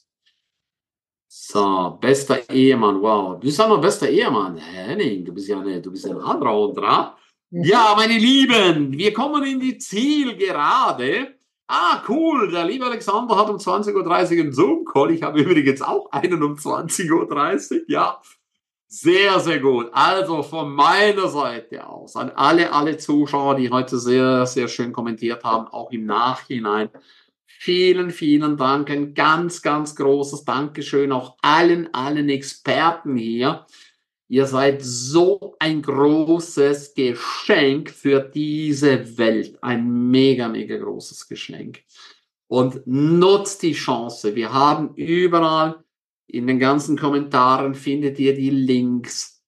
So, 1.51 1.97
bester 1.99 2.47
Ehemann, 2.51 3.01
wow. 3.01 3.41
Du 3.41 3.47
bist 3.47 3.59
ja 3.59 3.67
noch 3.67 3.81
bester 3.81 4.07
Ehemann. 4.07 4.59
Henning, 4.59 5.25
du 5.25 5.33
bist 5.33 5.49
ja 5.49 5.59
eine, 5.59 5.81
du 5.81 5.91
bist 5.91 6.05
ja 6.05 6.11
ein 6.11 6.21
Allrounder. 6.21 7.17
Mhm. 7.49 7.65
Ja, 7.65 7.95
meine 7.97 8.19
Lieben, 8.19 8.93
wir 8.93 9.15
kommen 9.15 9.43
in 9.45 9.59
die 9.59 9.79
Zielgerade. 9.79 11.39
Ah, 11.67 12.03
cool, 12.07 12.51
der 12.51 12.67
liebe 12.67 12.85
Alexander 12.85 13.35
hat 13.35 13.49
um 13.49 13.57
20.30 13.57 13.95
Uhr 13.95 14.41
einen 14.43 14.53
Zoom-Call. 14.53 15.13
Ich 15.13 15.23
habe 15.23 15.41
übrigens 15.41 15.81
auch 15.81 16.13
einen 16.13 16.43
um 16.43 16.53
20.30 16.53 17.73
Uhr, 17.73 17.81
ja. 17.89 18.21
Sehr, 18.87 19.41
sehr 19.41 19.61
gut. 19.61 19.89
Also 19.93 20.43
von 20.43 20.71
meiner 20.71 21.29
Seite 21.29 21.87
aus 21.87 22.15
an 22.15 22.31
alle, 22.31 22.73
alle 22.75 22.99
Zuschauer, 22.99 23.55
die 23.55 23.71
heute 23.71 23.99
sehr, 23.99 24.45
sehr 24.45 24.69
schön 24.69 24.93
kommentiert 24.93 25.45
haben, 25.45 25.67
auch 25.69 25.91
im 25.93 26.05
Nachhinein. 26.05 26.91
Vielen, 27.61 28.11
vielen 28.11 28.57
Dank. 28.57 28.91
Ein 28.91 29.15
ganz, 29.15 29.63
ganz 29.63 29.95
großes 29.97 30.45
Dankeschön 30.45 31.13
auch 31.13 31.37
allen, 31.43 31.93
allen 31.93 32.29
Experten 32.29 33.17
hier 33.17 33.67
Ihr 34.31 34.47
seid 34.47 34.83
so 34.83 35.57
ein 35.59 35.81
großes 35.81 36.93
Geschenk 36.93 37.89
für 37.89 38.21
diese 38.21 39.17
Welt. 39.17 39.57
Ein 39.63 40.11
mega, 40.11 40.49
mega 40.49 40.77
großes 40.77 41.29
Geschenk. 41.29 41.83
Und 42.47 42.87
nutzt 42.87 43.63
die 43.63 43.73
Chance. 43.73 44.35
Wir 44.35 44.53
haben 44.53 44.95
überall 44.97 45.83
in 46.27 46.47
den 46.47 46.59
ganzen 46.59 46.99
Kommentaren 46.99 47.75
findet 47.75 48.19
ihr 48.19 48.35
die 48.35 48.51
Links. 48.51 49.43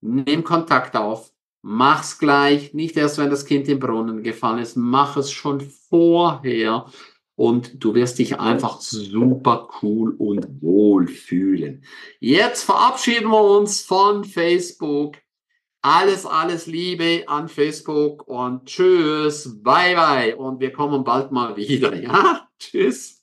Nimm 0.00 0.44
Kontakt 0.44 0.96
auf. 0.96 1.30
Mach's 1.60 2.18
gleich. 2.18 2.72
Nicht 2.72 2.96
erst, 2.96 3.18
wenn 3.18 3.28
das 3.28 3.44
Kind 3.44 3.68
im 3.68 3.80
Brunnen 3.80 4.22
gefallen 4.22 4.60
ist. 4.60 4.76
Mach 4.76 5.18
es 5.18 5.30
schon 5.30 5.60
vorher 5.60 6.86
und 7.36 7.84
du 7.84 7.94
wirst 7.94 8.18
dich 8.18 8.40
einfach 8.40 8.80
super 8.80 9.68
cool 9.82 10.14
und 10.18 10.62
wohl 10.62 11.06
fühlen. 11.06 11.84
Jetzt 12.18 12.64
verabschieden 12.64 13.28
wir 13.28 13.42
uns 13.42 13.82
von 13.82 14.24
Facebook. 14.24 15.18
Alles, 15.82 16.26
alles 16.26 16.66
Liebe 16.66 17.24
an 17.28 17.48
Facebook 17.48 18.26
und 18.26 18.66
tschüss, 18.66 19.62
bye 19.62 19.94
bye 19.94 20.36
und 20.36 20.58
wir 20.58 20.72
kommen 20.72 21.04
bald 21.04 21.30
mal 21.30 21.56
wieder, 21.56 21.94
ja? 21.94 22.48
Tschüss. 22.58 23.22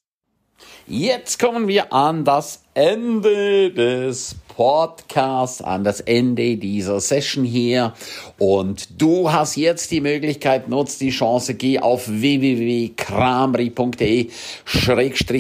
Jetzt 0.88 1.40
kommen 1.40 1.68
wir 1.68 1.92
an 1.92 2.24
das 2.24 2.63
Ende 2.76 3.72
des 3.72 4.36
Podcasts, 4.48 5.62
an 5.62 5.84
das 5.84 6.00
Ende 6.00 6.58
dieser 6.58 7.00
Session 7.00 7.44
hier. 7.44 7.94
Und 8.40 9.00
du 9.00 9.32
hast 9.32 9.58
jetzt 9.58 9.92
die 9.92 10.02
Möglichkeit, 10.02 10.70
nutzt 10.70 11.00
die 11.02 11.12
Chance, 11.12 11.54
geh 11.54 11.78
auf 11.80 12.08
www.kramri.de 12.08 14.30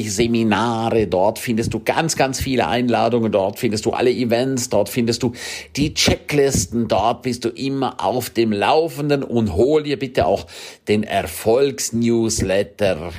Seminare. 0.09 1.07
Dort 1.07 1.39
findest 1.39 1.73
du 1.73 1.79
ganz, 1.79 2.15
ganz 2.15 2.39
viele 2.39 2.67
Einladungen. 2.67 3.31
Dort 3.31 3.57
findest 3.57 3.85
du 3.85 3.91
alle 3.91 4.11
Events. 4.11 4.69
Dort 4.69 4.89
findest 4.89 5.23
du 5.23 5.31
die 5.75 5.95
Checklisten. 5.95 6.87
Dort 6.87 7.23
bist 7.23 7.45
du 7.45 7.49
immer 7.49 8.03
auf 8.03 8.29
dem 8.29 8.51
Laufenden 8.51 9.23
und 9.23 9.55
hol 9.55 9.81
dir 9.81 9.97
bitte 9.97 10.27
auch 10.27 10.45
den 10.87 11.01
Erfolgsnewsletter 11.03 13.11